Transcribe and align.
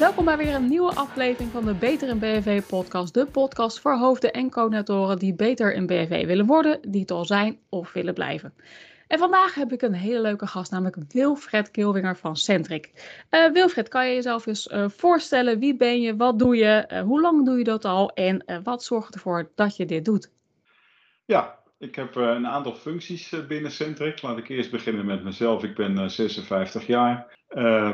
Welkom 0.00 0.24
bij 0.24 0.36
weer 0.36 0.54
een 0.54 0.68
nieuwe 0.68 0.94
aflevering 0.94 1.50
van 1.50 1.64
de 1.64 1.74
Beter 1.74 2.08
in 2.08 2.18
BV 2.18 2.62
podcast. 2.66 3.14
De 3.14 3.26
podcast 3.26 3.80
voor 3.80 3.96
hoofden 3.96 4.32
en 4.32 4.50
coördinatoren 4.50 5.18
die 5.18 5.34
beter 5.34 5.74
in 5.74 5.86
BV 5.86 6.26
willen 6.26 6.46
worden, 6.46 6.80
die 6.88 7.00
het 7.00 7.10
al 7.10 7.24
zijn 7.24 7.58
of 7.68 7.92
willen 7.92 8.14
blijven. 8.14 8.54
En 9.06 9.18
vandaag 9.18 9.54
heb 9.54 9.72
ik 9.72 9.82
een 9.82 9.94
hele 9.94 10.20
leuke 10.20 10.46
gast, 10.46 10.70
namelijk 10.70 10.96
Wilfred 11.08 11.70
Kilwinger 11.70 12.16
van 12.16 12.36
Centric. 12.36 13.14
Uh, 13.30 13.52
Wilfred, 13.52 13.88
kan 13.88 14.08
je 14.08 14.14
jezelf 14.14 14.46
eens 14.46 14.68
uh, 14.68 14.88
voorstellen? 14.88 15.58
Wie 15.58 15.76
ben 15.76 16.00
je? 16.00 16.16
Wat 16.16 16.38
doe 16.38 16.56
je? 16.56 16.88
Uh, 16.92 17.00
hoe 17.00 17.20
lang 17.20 17.44
doe 17.44 17.58
je 17.58 17.64
dat 17.64 17.84
al? 17.84 18.10
En 18.10 18.62
wat 18.62 18.84
zorgt 18.84 19.14
ervoor 19.14 19.50
dat 19.54 19.76
je 19.76 19.86
dit 19.86 20.04
doet? 20.04 20.30
Ja, 21.24 21.58
ik 21.80 21.94
heb 21.94 22.14
een 22.14 22.46
aantal 22.46 22.74
functies 22.74 23.46
binnen 23.48 23.70
Centric. 23.70 24.22
Laat 24.22 24.38
ik 24.38 24.48
eerst 24.48 24.70
beginnen 24.70 25.06
met 25.06 25.24
mezelf. 25.24 25.64
Ik 25.64 25.74
ben 25.74 26.10
56 26.10 26.86
jaar. 26.86 27.38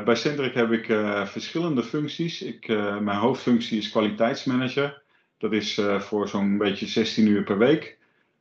bij 0.05 0.15
Centric 0.15 0.53
heb 0.53 0.71
ik 0.71 0.85
verschillende 1.27 1.83
functies. 1.83 2.41
Ik, 2.41 2.67
mijn 3.01 3.17
hoofdfunctie 3.17 3.77
is 3.77 3.89
kwaliteitsmanager. 3.89 5.01
Dat 5.37 5.53
is 5.53 5.81
voor 5.97 6.27
zo'n 6.27 6.57
beetje 6.57 6.85
16 6.85 7.27
uur 7.27 7.43
per 7.43 7.57
week. 7.57 7.97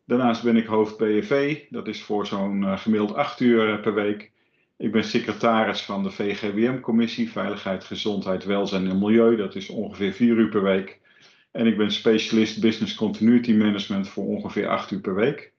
Daarnaast 0.06 0.42
ben 0.42 0.56
ik 0.56 0.66
hoofd 0.66 0.96
BFV, 0.96 1.62
dat 1.70 1.86
is 1.86 2.02
voor 2.02 2.26
zo'n 2.26 2.78
gemiddeld 2.78 3.14
8 3.14 3.40
uur 3.40 3.72
eh, 3.72 3.80
per 3.80 3.94
week. 3.94 4.30
Ik 4.76 4.92
ben 4.92 5.04
secretaris 5.04 5.82
van 5.82 6.02
de 6.02 6.10
VGWM-commissie 6.10 7.30
Veiligheid, 7.30 7.84
Gezondheid, 7.84 8.44
Welzijn 8.44 8.88
en 8.88 8.98
Milieu, 8.98 9.36
dat 9.36 9.54
is 9.54 9.68
ongeveer 9.68 10.12
4 10.12 10.36
uur 10.36 10.48
per 10.48 10.62
week. 10.62 11.00
En 11.56 11.66
ik 11.66 11.76
ben 11.76 11.90
specialist 11.90 12.60
Business 12.60 12.94
Continuity 12.94 13.52
Management 13.52 14.08
voor 14.08 14.24
ongeveer 14.24 14.68
8 14.68 14.90
uur 14.90 15.00
per 15.00 15.14
week. 15.14 15.52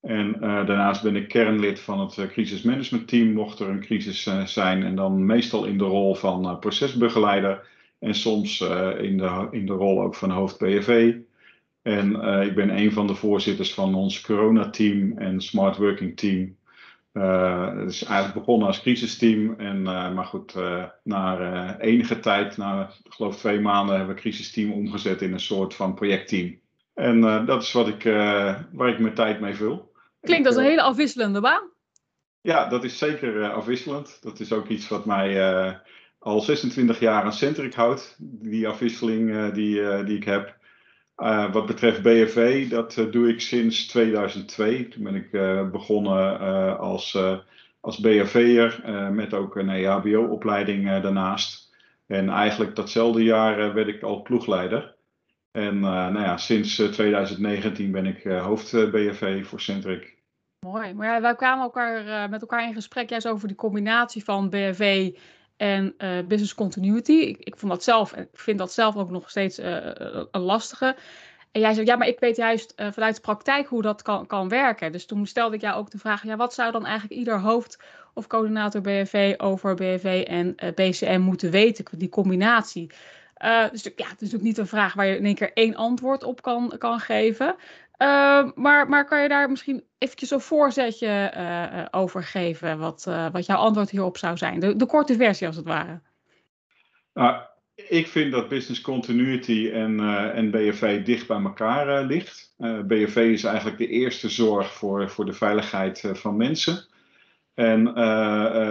En 0.00 0.28
uh, 0.34 0.40
daarnaast 0.40 1.02
ben 1.02 1.16
ik 1.16 1.28
kernlid 1.28 1.80
van 1.80 2.00
het 2.00 2.16
uh, 2.16 2.26
crisismanagementteam, 2.26 3.32
mocht 3.32 3.60
er 3.60 3.68
een 3.68 3.80
crisis 3.80 4.26
uh, 4.26 4.46
zijn. 4.46 4.82
En 4.82 4.96
dan 4.96 5.26
meestal 5.26 5.64
in 5.64 5.78
de 5.78 5.84
rol 5.84 6.14
van 6.14 6.58
procesbegeleider. 6.58 7.66
En 7.98 8.14
soms 8.14 8.60
in, 8.98 9.16
de, 9.16 9.48
in 9.50 9.66
de 9.66 9.72
rol 9.72 10.02
ook 10.02 10.14
van 10.14 10.30
hoofd 10.30 10.58
BFV. 10.58 11.14
En 11.82 12.14
ik 12.42 12.54
ben 12.54 12.78
een 12.78 12.92
van 12.92 13.06
de 13.06 13.14
voorzitters 13.14 13.74
van 13.74 13.94
ons 13.94 14.20
corona-team 14.20 15.18
en 15.18 15.40
smart 15.40 15.76
working 15.76 16.16
team. 16.16 16.56
Uh, 17.14 17.78
het 17.78 17.90
is 17.90 18.04
eigenlijk 18.04 18.34
begonnen 18.38 18.66
als 18.66 18.80
crisisteam. 18.80 19.54
En, 19.58 19.76
uh, 19.80 20.14
maar 20.14 20.24
goed, 20.24 20.54
na 21.02 21.78
enige 21.80 22.20
tijd, 22.20 22.56
na 22.56 22.90
ik 23.04 23.12
geloof 23.12 23.36
twee 23.36 23.60
maanden, 23.60 23.96
hebben 23.96 24.14
we 24.14 24.20
het 24.20 24.30
crisisteam 24.30 24.72
omgezet 24.72 25.22
in 25.22 25.32
een 25.32 25.40
soort 25.40 25.74
van 25.74 25.94
projectteam. 25.94 26.58
En 26.94 27.20
dat 27.46 27.62
is 27.62 27.72
wat 27.72 27.88
ik, 27.88 28.02
waar 28.72 28.88
ik 28.88 28.98
mijn 28.98 29.14
tijd 29.14 29.40
mee 29.40 29.54
vul. 29.54 29.92
Klinkt 30.20 30.46
als 30.46 30.56
een 30.56 30.64
hele 30.64 30.82
afwisselende 30.82 31.40
baan. 31.40 31.62
Ja, 32.40 32.68
dat 32.68 32.84
is 32.84 32.98
zeker 32.98 33.50
afwisselend. 33.50 34.18
Dat 34.22 34.40
is 34.40 34.52
ook 34.52 34.68
iets 34.68 34.88
wat 34.88 35.04
mij 35.04 35.80
al 36.18 36.40
26 36.40 37.00
jaar 37.00 37.22
aan 37.22 37.32
Centric 37.32 37.74
houdt. 37.74 38.16
Die 38.20 38.68
afwisseling 38.68 39.52
die, 39.52 40.04
die 40.04 40.16
ik 40.16 40.24
heb. 40.24 40.56
Uh, 41.16 41.52
wat 41.52 41.66
betreft 41.66 42.02
BFV, 42.02 42.68
dat 42.68 42.96
uh, 42.96 43.12
doe 43.12 43.28
ik 43.28 43.40
sinds 43.40 43.86
2002. 43.86 44.88
Toen 44.88 45.02
ben 45.02 45.14
ik 45.14 45.32
uh, 45.32 45.70
begonnen 45.70 46.38
als, 46.78 47.18
als 47.80 47.98
BFV'er 47.98 48.82
met 49.12 49.34
ook 49.34 49.56
een 49.56 49.68
EHBO-opleiding 49.68 51.00
daarnaast. 51.00 51.72
En 52.06 52.28
eigenlijk 52.28 52.76
datzelfde 52.76 53.22
jaar 53.22 53.74
werd 53.74 53.88
ik 53.88 54.02
al 54.02 54.22
ploegleider. 54.22 54.94
En 55.50 55.80
nou 55.80 56.20
ja, 56.20 56.36
sinds 56.36 56.74
2019 56.74 57.90
ben 57.90 58.06
ik 58.06 58.22
hoofd 58.22 58.70
BFV 58.72 59.46
voor 59.46 59.60
Centric. 59.60 60.22
Mooi, 60.66 60.94
maar 60.94 61.06
ja, 61.06 61.20
wij 61.20 61.34
kwamen 61.34 61.64
elkaar, 61.64 62.30
met 62.30 62.40
elkaar 62.40 62.66
in 62.66 62.74
gesprek 62.74 63.08
juist 63.08 63.28
over 63.28 63.48
die 63.48 63.56
combinatie 63.56 64.24
van 64.24 64.50
BFV 64.50 65.12
en 65.56 65.94
uh, 65.98 66.18
business 66.26 66.54
continuity. 66.54 67.12
Ik, 67.12 67.38
ik 67.38 67.56
vond 67.56 67.72
dat 67.72 67.84
zelf, 67.84 68.16
ik 68.16 68.28
vind 68.32 68.58
dat 68.58 68.72
zelf 68.72 68.96
ook 68.96 69.10
nog 69.10 69.30
steeds 69.30 69.58
uh, 69.58 69.86
een 70.30 70.40
lastige. 70.40 70.96
En 71.52 71.60
jij 71.60 71.74
zei, 71.74 71.86
ja, 71.86 71.96
maar 71.96 72.08
ik 72.08 72.20
weet 72.20 72.36
juist 72.36 72.74
vanuit 72.76 73.14
de 73.14 73.20
praktijk 73.20 73.66
hoe 73.66 73.82
dat 73.82 74.02
kan, 74.02 74.26
kan 74.26 74.48
werken. 74.48 74.92
Dus 74.92 75.06
toen 75.06 75.26
stelde 75.26 75.54
ik 75.54 75.60
jou 75.60 75.76
ook 75.76 75.90
de 75.90 75.98
vraag, 75.98 76.24
ja, 76.24 76.36
wat 76.36 76.54
zou 76.54 76.72
dan 76.72 76.84
eigenlijk 76.84 77.18
ieder 77.18 77.40
hoofd 77.40 77.78
of 78.14 78.26
coördinator 78.26 78.80
BFV 78.80 79.34
over 79.36 79.74
BFV 79.74 80.24
en 80.26 80.54
BCM 80.74 81.20
moeten 81.20 81.50
weten, 81.50 81.84
die 81.98 82.08
combinatie? 82.08 82.90
dus 83.70 83.82
ja, 83.82 84.08
het 84.08 84.20
is 84.22 84.30
natuurlijk 84.30 84.42
niet 84.42 84.58
een 84.58 84.66
vraag 84.66 84.94
waar 84.94 85.06
je 85.06 85.16
in 85.16 85.24
één 85.24 85.34
keer 85.34 85.52
één 85.52 85.74
antwoord 85.74 86.24
op 86.24 86.42
kan, 86.42 86.74
kan 86.78 87.00
geven. 87.00 87.56
Uh, 87.98 88.50
maar, 88.54 88.88
maar 88.88 89.04
kan 89.06 89.22
je 89.22 89.28
daar 89.28 89.50
misschien 89.50 89.84
eventjes 89.98 90.30
een 90.30 90.40
voorzetje 90.40 91.32
uh, 91.36 91.84
over 91.90 92.22
geven, 92.22 92.78
wat, 92.78 93.04
uh, 93.08 93.26
wat 93.32 93.46
jouw 93.46 93.56
antwoord 93.56 93.90
hierop 93.90 94.16
zou 94.16 94.36
zijn? 94.36 94.60
De, 94.60 94.76
de 94.76 94.86
korte 94.86 95.14
versie 95.14 95.46
als 95.46 95.56
het 95.56 95.64
ware. 95.64 96.00
Nou, 97.12 97.42
ik 97.74 98.06
vind 98.06 98.32
dat 98.32 98.48
business 98.48 98.80
continuity 98.80 99.70
en, 99.72 100.00
en 100.34 100.50
BFV 100.50 101.04
dicht 101.04 101.26
bij 101.26 101.42
elkaar 101.42 102.04
ligt. 102.04 102.54
BFV 102.86 103.16
is 103.16 103.44
eigenlijk 103.44 103.78
de 103.78 103.88
eerste 103.88 104.28
zorg 104.28 104.72
voor, 104.72 105.10
voor 105.10 105.26
de 105.26 105.32
veiligheid 105.32 106.10
van 106.12 106.36
mensen. 106.36 106.86
En 107.54 107.84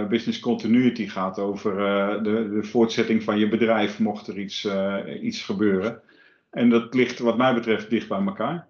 business 0.10 0.40
continuity 0.40 1.08
gaat 1.08 1.40
over 1.40 1.76
de, 2.24 2.50
de 2.54 2.64
voortzetting 2.64 3.24
van 3.24 3.40
je 3.40 3.48
bedrijf, 3.48 4.00
mocht 4.00 4.28
er 4.28 4.40
iets, 4.40 4.68
iets 5.22 5.42
gebeuren. 5.42 6.02
En 6.52 6.70
dat 6.70 6.94
ligt 6.94 7.20
wat 7.20 7.38
mij 7.38 7.54
betreft 7.54 7.90
dicht 7.90 8.08
bij 8.08 8.22
elkaar. 8.26 8.68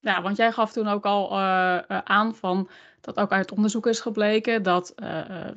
Ja, 0.00 0.22
want 0.22 0.36
jij 0.36 0.52
gaf 0.52 0.72
toen 0.72 0.88
ook 0.88 1.04
al 1.04 1.32
uh, 1.32 1.78
aan 2.04 2.34
van 2.34 2.68
dat 3.00 3.16
ook 3.16 3.30
uit 3.30 3.52
onderzoek 3.52 3.86
is 3.86 4.00
gebleken 4.00 4.62
dat 4.62 4.94
uh, 5.02 5.46
50% 5.46 5.54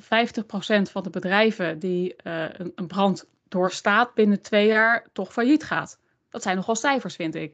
van 0.92 1.04
de 1.04 1.10
bedrijven 1.12 1.80
die 1.80 2.14
een, 2.24 2.72
een, 2.76 2.88
brand 2.88 3.30
doorstaat 3.48 4.14
binnen 4.14 4.42
twee 4.42 4.68
jaar 4.68 5.08
toch 5.14 5.34
failliet 5.34 5.64
gaat. 5.64 6.00
Dat 6.30 6.44
zijn 6.44 6.56
nogal 6.56 6.76
cijfers, 6.76 7.16
vind 7.16 7.36
ik. 7.36 7.54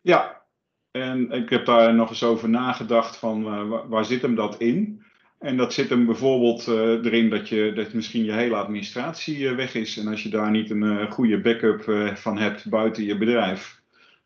Ja, 0.00 0.42
en 0.90 1.30
ik 1.30 1.50
heb 1.50 1.66
daar 1.66 1.94
nog 1.94 2.08
eens 2.08 2.24
over 2.24 2.48
nagedacht 2.48 3.16
van 3.16 3.42
waar, 3.42 3.88
waar 3.88 4.04
zit 4.04 4.22
hem 4.22 4.34
dat 4.34 4.56
in? 4.56 5.04
En 5.38 5.56
dat 5.56 5.72
zit 5.72 5.90
hem 5.90 6.06
bijvoorbeeld 6.06 6.66
erin 7.06 7.30
dat, 7.30 7.48
je, 7.48 7.72
dat 7.74 7.92
misschien 7.92 8.24
je 8.24 8.32
hele 8.32 8.56
administratie 8.56 9.50
weg 9.50 9.74
is. 9.74 9.98
En 9.98 10.08
als 10.08 10.22
je 10.22 10.28
daar 10.28 10.50
niet 10.50 10.70
een 10.70 11.10
goede 11.10 11.40
backup 11.40 11.82
van 12.18 12.38
hebt 12.38 12.68
buiten 12.68 13.04
je 13.04 13.18
bedrijf, 13.18 13.81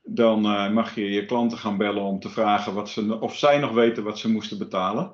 dan 0.07 0.45
uh, 0.45 0.71
mag 0.71 0.95
je 0.95 1.11
je 1.11 1.25
klanten 1.25 1.59
gaan 1.59 1.77
bellen 1.77 2.03
om 2.03 2.21
te 2.21 2.29
vragen 2.29 2.75
wat 2.75 2.89
ze, 2.89 3.21
of 3.21 3.37
zij 3.37 3.59
nog 3.59 3.73
weten 3.73 4.03
wat 4.03 4.19
ze 4.19 4.31
moesten 4.31 4.59
betalen. 4.59 5.13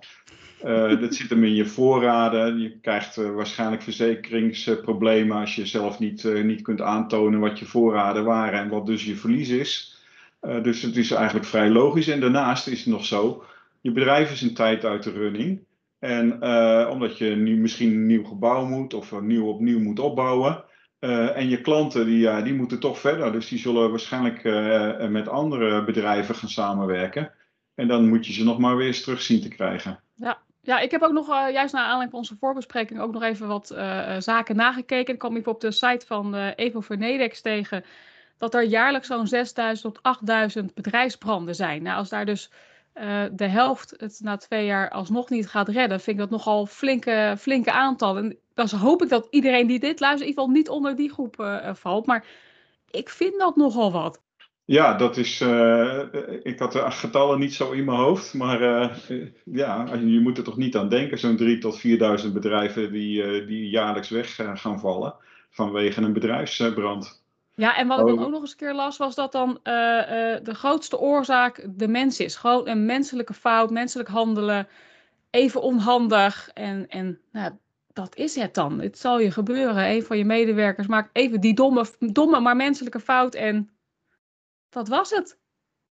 Uh, 0.64 1.00
dat 1.00 1.14
zit 1.14 1.30
hem 1.30 1.44
in 1.44 1.54
je 1.54 1.66
voorraden. 1.66 2.60
Je 2.60 2.78
krijgt 2.80 3.16
uh, 3.16 3.31
waarschijnlijk 3.31 3.82
verzekeringsproblemen 3.82 5.36
als 5.36 5.54
je 5.54 5.66
zelf 5.66 5.98
niet, 5.98 6.44
niet 6.44 6.62
kunt 6.62 6.81
aantonen 6.81 7.41
wat 7.41 7.58
je 7.58 7.64
voorraden 7.64 8.25
waren 8.25 8.60
en 8.60 8.69
wat 8.69 8.86
dus 8.86 9.04
je 9.04 9.16
verlies 9.16 9.48
is. 9.48 10.00
dus 10.62 10.82
het 10.82 10.97
is 10.97 11.10
eigenlijk 11.10 11.47
vrij 11.47 11.70
logisch. 11.70 12.08
En 12.08 12.20
daarnaast 12.20 12.66
is 12.66 12.78
het 12.78 12.88
nog 12.88 13.04
zo, 13.04 13.44
je 13.81 13.92
bedrijf 13.92 14.32
is 14.32 14.42
een 14.42 14.54
tijd 14.54 14.84
uit 14.84 15.02
de 15.02 15.10
running. 15.10 15.60
En 15.98 16.42
omdat 16.88 17.19
je 17.19 17.36
nu 17.36 17.56
misschien 17.56 17.91
een 17.91 18.06
nieuw 18.06 18.25
gebouw 18.25 18.66
moet 18.66 18.94
of 18.94 19.20
nieuw 19.20 19.47
opnieuw 19.47 19.81
moet 19.81 20.00
opbouwen, 20.00 20.64
uh, 21.04 21.36
en 21.36 21.48
je 21.48 21.60
klanten 21.60 22.06
die, 22.06 22.18
ja, 22.18 22.42
die 22.42 22.54
moeten 22.54 22.80
toch 22.80 22.98
verder. 22.98 23.32
Dus 23.32 23.48
die 23.48 23.58
zullen 23.58 23.90
waarschijnlijk 23.90 24.44
uh, 24.44 25.08
met 25.08 25.28
andere 25.28 25.84
bedrijven 25.84 26.34
gaan 26.34 26.48
samenwerken. 26.48 27.32
En 27.74 27.88
dan 27.88 28.08
moet 28.08 28.26
je 28.26 28.32
ze 28.32 28.44
nog 28.44 28.58
maar 28.58 28.76
weer 28.76 28.86
eens 28.86 29.02
terug 29.02 29.22
zien 29.22 29.40
te 29.40 29.48
krijgen. 29.48 30.00
Ja, 30.14 30.38
ja 30.60 30.78
ik 30.78 30.90
heb 30.90 31.02
ook 31.02 31.12
nog, 31.12 31.28
uh, 31.28 31.52
juist 31.52 31.72
naar 31.72 31.82
aanleiding 31.82 32.10
van 32.10 32.18
onze 32.18 32.36
voorbespreking, 32.40 33.00
ook 33.00 33.12
nog 33.12 33.22
even 33.22 33.48
wat 33.48 33.66
zaken 34.18 34.56
nagekeken. 34.56 35.12
Ik 35.12 35.18
kwam 35.18 35.36
even 35.36 35.52
op 35.52 35.60
de 35.60 35.70
site 35.70 36.06
van 36.06 36.34
Evo 36.34 36.80
Vernedex 36.80 37.40
tegen 37.40 37.84
dat 38.38 38.54
er 38.54 38.64
jaarlijks 38.64 39.06
zo'n 39.06 39.26
6000 39.26 39.94
tot 39.94 40.02
8000 40.02 40.74
bedrijfsbranden 40.74 41.54
zijn. 41.54 41.82
Nou, 41.82 41.96
als 41.96 42.08
daar 42.08 42.26
dus 42.26 42.50
de 43.32 43.48
helft 43.48 43.94
het 43.96 44.20
na 44.22 44.36
twee 44.36 44.66
jaar 44.66 44.90
alsnog 44.90 45.30
niet 45.30 45.48
gaat 45.48 45.69
redden, 45.69 46.00
vind 46.00 46.16
ik 46.16 46.22
dat 46.22 46.30
nogal 46.30 46.66
flinke, 46.66 47.34
flinke 47.38 47.72
aantallen 47.72 48.37
dan 48.54 48.69
hoop 48.69 49.02
ik 49.02 49.08
dat 49.08 49.26
iedereen 49.31 49.66
die 49.66 49.78
dit 49.78 50.00
luistert, 50.00 50.20
in 50.20 50.28
ieder 50.28 50.43
geval 50.43 50.56
niet 50.56 50.69
onder 50.69 50.96
die 50.96 51.12
groep 51.12 51.40
uh, 51.40 51.75
valt. 51.75 52.06
Maar 52.06 52.25
ik 52.90 53.08
vind 53.08 53.38
dat 53.38 53.56
nogal 53.56 53.93
wat. 53.93 54.20
Ja, 54.64 54.94
dat 54.94 55.16
is. 55.16 55.40
Uh, 55.40 56.02
ik 56.43 56.58
had 56.58 56.72
de 56.72 56.90
getallen 56.90 57.38
niet 57.38 57.54
zo 57.54 57.70
in 57.70 57.84
mijn 57.84 57.99
hoofd. 57.99 58.34
Maar 58.34 58.62
uh, 58.62 58.88
ja, 59.44 59.94
je 59.94 60.20
moet 60.20 60.38
er 60.38 60.44
toch 60.44 60.56
niet 60.56 60.76
aan 60.76 60.88
denken. 60.88 61.19
Zo'n 61.19 61.38
3.000 61.38 61.58
tot 61.58 61.82
4.000 62.26 62.32
bedrijven 62.32 62.93
die, 62.93 63.44
die 63.44 63.69
jaarlijks 63.69 64.08
weg 64.08 64.34
gaan 64.55 64.81
vallen. 64.81 65.14
vanwege 65.50 66.00
een 66.00 66.12
bedrijfsbrand. 66.12 67.22
Ja, 67.55 67.76
en 67.76 67.87
wat 67.87 68.00
ik 68.00 68.06
dan 68.06 68.19
oh. 68.19 68.25
ook 68.25 68.31
nog 68.31 68.40
eens 68.40 68.50
een 68.50 68.56
keer 68.56 68.75
las, 68.75 68.96
was 68.96 69.14
dat 69.14 69.32
dan 69.32 69.60
de 69.62 70.55
grootste 70.55 70.98
oorzaak 70.98 71.66
de 71.70 71.88
mens 71.88 72.20
is. 72.20 72.37
Gewoon 72.37 72.69
een 72.69 72.87
menselijke 72.87 73.34
fout, 73.34 73.70
menselijk 73.70 74.08
handelen, 74.08 74.69
even 75.31 75.62
onhandig. 75.62 76.50
En, 76.55 76.88
en 76.88 77.20
nou, 77.32 77.52
dat 77.93 78.17
is 78.17 78.35
het 78.35 78.55
dan. 78.55 78.81
Het 78.81 78.99
zal 78.99 79.19
je 79.19 79.31
gebeuren. 79.31 79.85
Een 79.85 80.03
van 80.03 80.19
je 80.19 80.25
medewerkers 80.25 80.87
maakt 80.87 81.11
even 81.12 81.41
die 81.41 81.55
domme, 81.55 81.87
domme 81.99 82.41
maar 82.41 82.56
menselijke 82.56 83.00
fout 83.00 83.35
en 83.35 83.71
dat 84.69 84.89
was 84.89 85.11
het. 85.11 85.41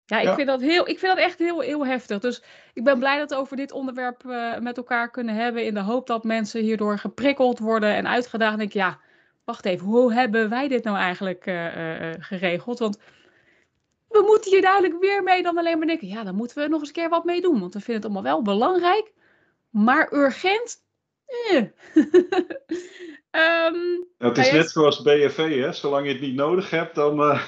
Ja, 0.04 0.18
ik, 0.18 0.34
Vind, 0.34 0.46
dat 0.46 0.60
heel, 0.60 0.88
ik 0.88 0.98
vind 0.98 1.16
dat 1.16 1.24
echt 1.24 1.38
heel, 1.38 1.60
heel 1.60 1.86
heftig. 1.86 2.18
Dus 2.18 2.42
ik 2.74 2.84
ben 2.84 2.98
blij 2.98 3.18
dat 3.18 3.30
we 3.30 3.36
over 3.36 3.56
dit 3.56 3.72
onderwerp 3.72 4.24
uh, 4.24 4.58
met 4.58 4.76
elkaar 4.76 5.10
kunnen 5.10 5.34
hebben. 5.34 5.64
In 5.64 5.74
de 5.74 5.80
hoop 5.80 6.06
dat 6.06 6.24
mensen 6.24 6.62
hierdoor 6.62 6.98
geprikkeld 6.98 7.58
worden 7.58 7.94
en 7.94 8.08
uitgedaagd. 8.08 8.58
Denk 8.58 8.72
ja, 8.72 8.98
wacht 9.44 9.64
even, 9.64 9.86
hoe 9.86 10.12
hebben 10.12 10.48
wij 10.48 10.68
dit 10.68 10.84
nou 10.84 10.96
eigenlijk 10.96 11.42
geregeld? 12.18 12.78
Want 12.78 12.98
we 14.08 14.22
moeten 14.26 14.50
hier 14.50 14.62
duidelijk 14.62 15.00
weer 15.00 15.22
mee 15.22 15.42
dan 15.42 15.58
alleen 15.58 15.78
maar 15.78 15.86
denken, 15.86 16.08
ja, 16.08 16.24
dan 16.24 16.34
moeten 16.34 16.62
we 16.62 16.68
nog 16.68 16.78
eens 16.78 16.88
een 16.88 16.94
keer 16.94 17.08
wat 17.08 17.24
mee 17.24 17.40
doen. 17.40 17.60
Want 17.60 17.74
we 17.74 17.80
vinden 17.80 18.02
het 18.02 18.04
allemaal 18.04 18.32
wel 18.32 18.42
belangrijk, 18.42 19.12
maar 19.70 20.12
urgent. 20.12 20.84
Eh. 21.26 21.56
um, 23.66 24.06
het 24.18 24.38
is 24.38 24.50
net 24.52 24.70
zoals 24.70 25.02
BFV, 25.02 25.60
hè? 25.60 25.72
zolang 25.72 26.06
je 26.06 26.12
het 26.12 26.20
niet 26.20 26.34
nodig 26.34 26.70
hebt, 26.70 26.94
dan. 26.94 27.20
Uh... 27.20 27.42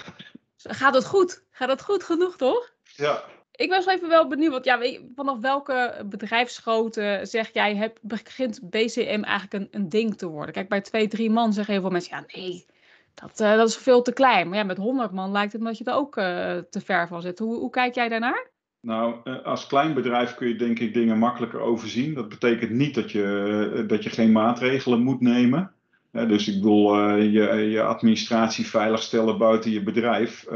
Gaat 0.56 0.94
het 0.94 1.06
goed? 1.06 1.44
Gaat 1.50 1.68
het 1.68 1.82
goed 1.82 2.02
genoeg, 2.02 2.36
toch? 2.36 2.72
Ja. 2.96 3.24
Ik 3.52 3.70
was 3.70 3.86
even 3.86 4.08
wel 4.08 4.28
benieuwd, 4.28 4.52
want 4.52 4.64
ja, 4.64 5.00
vanaf 5.14 5.38
welke 5.40 6.04
bedrijfsgrootte 6.06 7.20
zeg 7.22 7.52
jij, 7.52 7.76
heb, 7.76 7.98
begint 8.02 8.70
BCM 8.70 9.22
eigenlijk 9.24 9.52
een, 9.52 9.68
een 9.70 9.88
ding 9.88 10.18
te 10.18 10.26
worden? 10.26 10.54
Kijk, 10.54 10.68
bij 10.68 10.80
twee, 10.80 11.08
drie 11.08 11.30
man 11.30 11.52
zeggen 11.52 11.72
heel 11.72 11.82
veel 11.82 11.90
mensen, 11.90 12.16
ja 12.16 12.24
nee, 12.34 12.66
dat, 13.14 13.40
uh, 13.40 13.56
dat 13.56 13.68
is 13.68 13.76
veel 13.76 14.02
te 14.02 14.12
klein. 14.12 14.48
Maar 14.48 14.58
ja, 14.58 14.64
met 14.64 14.76
100 14.76 15.12
man 15.12 15.32
lijkt 15.32 15.52
het 15.52 15.62
dat 15.62 15.78
je 15.78 15.84
er 15.84 15.94
ook 15.94 16.16
uh, 16.16 16.24
te 16.58 16.80
ver 16.80 17.08
van 17.08 17.22
zit. 17.22 17.38
Hoe, 17.38 17.56
hoe 17.56 17.70
kijk 17.70 17.94
jij 17.94 18.08
daarnaar? 18.08 18.50
Nou, 18.80 19.14
eh, 19.24 19.42
als 19.42 19.66
klein 19.66 19.94
bedrijf 19.94 20.34
kun 20.34 20.48
je 20.48 20.56
denk 20.56 20.78
ik 20.78 20.94
dingen 20.94 21.18
makkelijker 21.18 21.60
overzien. 21.60 22.14
Dat 22.14 22.28
betekent 22.28 22.70
niet 22.70 22.94
dat 22.94 23.10
je, 23.10 23.84
dat 23.86 24.02
je 24.04 24.10
geen 24.10 24.32
maatregelen 24.32 25.02
moet 25.02 25.20
nemen. 25.20 25.72
dus 26.12 26.48
ik 26.48 26.54
bedoel, 26.54 27.14
je, 27.16 27.52
je 27.70 27.82
administratie 27.82 28.66
veiligstellen 28.66 29.38
buiten 29.38 29.70
je 29.70 29.82
bedrijf. 29.82 30.46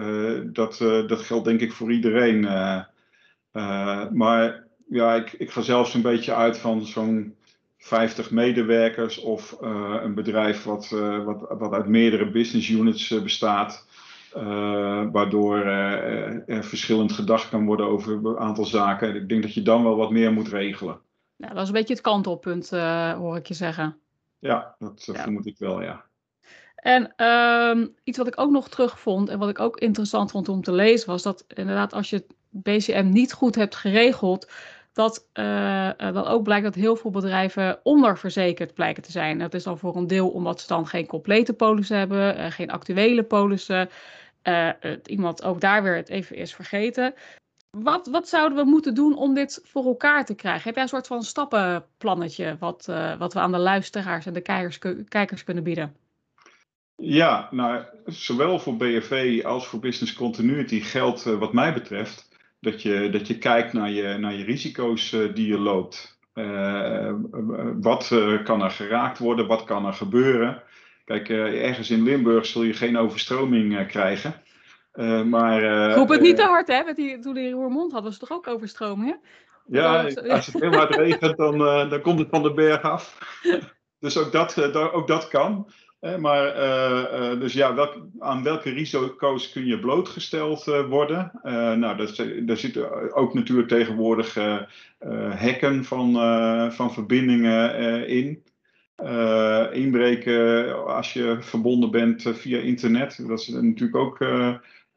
dat, 0.44 0.78
dat 1.06 1.20
geldt 1.20 1.44
denk 1.44 1.60
ik 1.60 1.72
voor 1.72 1.92
iedereen. 1.92 2.40
maar 4.12 4.64
ja, 4.88 5.14
ik, 5.14 5.32
ik 5.32 5.50
ga 5.50 5.60
zelfs 5.60 5.94
een 5.94 6.02
beetje 6.02 6.34
uit 6.34 6.58
van 6.58 6.86
zo'n 6.86 7.34
50 7.78 8.30
medewerkers 8.30 9.18
of 9.18 9.56
een 10.02 10.14
bedrijf 10.14 10.64
wat, 10.64 10.88
wat, 11.24 11.46
wat 11.58 11.72
uit 11.72 11.86
meerdere 11.86 12.30
business 12.30 12.68
units 12.68 13.22
uh, 14.36 14.42
bestaat. 14.42 15.12
waardoor 15.12 15.58
er 15.58 16.64
verschillend 16.64 17.12
gedacht 17.12 17.48
kan 17.48 17.66
worden 17.66 17.86
over 17.86 18.12
een 18.12 18.38
aantal 18.38 18.64
zaken. 18.64 19.14
Ik 19.14 19.28
denk 19.28 19.42
dat 19.42 19.54
je 19.54 19.62
dan 19.62 19.82
wel 19.82 19.96
wat 19.96 20.10
meer 20.10 20.32
moet 20.32 20.48
regelen. 20.48 21.00
Ja, 21.36 21.48
dat 21.48 21.62
is 21.62 21.68
een 21.68 21.74
beetje 21.74 21.94
het 21.94 22.02
kantelpunt, 22.02 22.70
hoor 23.16 23.36
ik 23.36 23.46
je 23.46 23.54
zeggen. 23.54 23.96
Ja, 24.38 24.74
dat 24.78 25.04
ja. 25.04 25.22
vermoed 25.22 25.46
ik 25.46 25.58
wel, 25.58 25.82
ja. 25.82 26.04
En 26.82 27.12
uh, 27.16 27.86
iets 28.04 28.18
wat 28.18 28.26
ik 28.26 28.40
ook 28.40 28.50
nog 28.50 28.68
terugvond 28.68 29.28
en 29.28 29.38
wat 29.38 29.48
ik 29.48 29.58
ook 29.58 29.78
interessant 29.78 30.30
vond 30.30 30.48
om 30.48 30.62
te 30.62 30.72
lezen, 30.72 31.08
was 31.08 31.22
dat 31.22 31.44
inderdaad 31.48 31.92
als 31.92 32.10
je 32.10 32.26
BCM 32.48 33.08
niet 33.08 33.32
goed 33.32 33.54
hebt 33.54 33.76
geregeld, 33.76 34.50
dat 34.92 35.28
uh, 35.34 35.90
dan 35.96 36.26
ook 36.26 36.42
blijkt 36.42 36.64
dat 36.64 36.74
heel 36.74 36.96
veel 36.96 37.10
bedrijven 37.10 37.80
onderverzekerd 37.82 38.74
blijken 38.74 39.02
te 39.02 39.10
zijn. 39.10 39.38
Dat 39.38 39.54
is 39.54 39.62
dan 39.62 39.78
voor 39.78 39.96
een 39.96 40.06
deel 40.06 40.28
omdat 40.28 40.60
ze 40.60 40.66
dan 40.66 40.86
geen 40.86 41.06
complete 41.06 41.52
polissen 41.52 41.98
hebben, 41.98 42.38
uh, 42.38 42.50
geen 42.50 42.70
actuele 42.70 43.22
polissen. 43.22 43.88
Uh, 44.44 44.68
iemand 45.04 45.42
ook 45.42 45.60
daar 45.60 45.82
weer 45.82 45.96
het 45.96 46.08
even 46.08 46.36
is 46.36 46.54
vergeten. 46.54 47.14
Wat, 47.70 48.06
wat 48.06 48.28
zouden 48.28 48.58
we 48.58 48.70
moeten 48.70 48.94
doen 48.94 49.16
om 49.16 49.34
dit 49.34 49.60
voor 49.64 49.84
elkaar 49.84 50.24
te 50.24 50.34
krijgen? 50.34 50.62
Heb 50.62 50.74
jij 50.74 50.82
een 50.82 50.88
soort 50.88 51.06
van 51.06 51.22
stappenplannetje 51.22 52.56
wat, 52.58 52.86
wat 53.18 53.32
we 53.32 53.40
aan 53.40 53.52
de 53.52 53.58
luisteraars 53.58 54.26
en 54.26 54.32
de 54.32 54.40
kijkers, 55.08 55.44
kunnen 55.44 55.64
bieden? 55.64 55.96
Ja, 56.96 57.48
nou, 57.50 57.84
zowel 58.06 58.58
voor 58.58 58.76
BFV 58.76 59.42
als 59.44 59.66
voor 59.66 59.78
Business 59.78 60.14
Continuity 60.14 60.80
geldt 60.80 61.24
wat 61.24 61.52
mij 61.52 61.72
betreft 61.72 62.28
dat 62.60 62.82
je, 62.82 63.08
dat 63.10 63.26
je 63.26 63.38
kijkt 63.38 63.72
naar 63.72 63.90
je, 63.90 64.18
naar 64.18 64.34
je 64.34 64.44
risico's 64.44 65.10
die 65.10 65.46
je 65.46 65.58
loopt. 65.58 66.18
Wat 67.80 68.08
kan 68.44 68.62
er 68.62 68.70
geraakt 68.70 69.18
worden? 69.18 69.46
Wat 69.46 69.64
kan 69.64 69.86
er 69.86 69.92
gebeuren? 69.92 70.62
Kijk, 71.04 71.28
ergens 71.28 71.90
in 71.90 72.02
Limburg 72.02 72.46
zul 72.46 72.62
je 72.62 72.72
geen 72.72 72.96
overstroming 72.96 73.86
krijgen. 73.86 74.42
maar, 75.28 75.92
Roep 75.94 76.08
het 76.08 76.20
niet 76.20 76.36
te 76.36 76.42
hard, 76.42 76.68
hè? 76.68 76.82
Met 76.84 76.96
die, 76.96 77.18
toen 77.18 77.34
die 77.34 77.50
Roermond 77.50 77.92
hadden, 77.92 78.10
was 78.10 78.20
het 78.20 78.28
toch 78.28 78.38
ook 78.38 78.46
overstromingen? 78.46 79.20
Ja, 79.66 80.02
als 80.28 80.46
het 80.46 80.60
heel 80.60 80.72
hard 80.72 80.94
regent, 80.94 81.36
dan, 81.36 81.58
dan 81.88 82.00
komt 82.00 82.18
het 82.18 82.28
van 82.28 82.42
de 82.42 82.54
berg 82.54 82.82
af. 82.82 83.18
dus 84.00 84.18
ook 84.18 84.32
dat, 84.32 84.76
ook 84.92 85.06
dat 85.06 85.28
kan 85.28 85.66
maar, 86.18 86.54
dus 87.38 87.52
ja, 87.52 87.74
welk, 87.74 87.96
aan 88.18 88.42
welke 88.42 88.70
risico's 88.70 89.52
kun 89.52 89.66
je 89.66 89.78
blootgesteld 89.78 90.64
worden? 90.64 91.30
nou, 91.78 91.96
dat, 91.96 92.24
daar 92.42 92.56
zitten 92.56 93.12
ook 93.14 93.34
natuurlijk 93.34 93.68
tegenwoordig 93.68 94.34
hacken 95.34 95.84
van, 95.84 96.12
van 96.72 96.92
verbindingen 96.92 98.08
in. 98.08 98.42
Inbreken 99.72 100.86
als 100.86 101.12
je 101.12 101.36
verbonden 101.40 101.90
bent 101.90 102.22
via 102.22 102.58
internet, 102.58 103.24
dat 103.28 103.40
is 103.40 103.48
natuurlijk 103.48 103.96
ook 103.96 104.22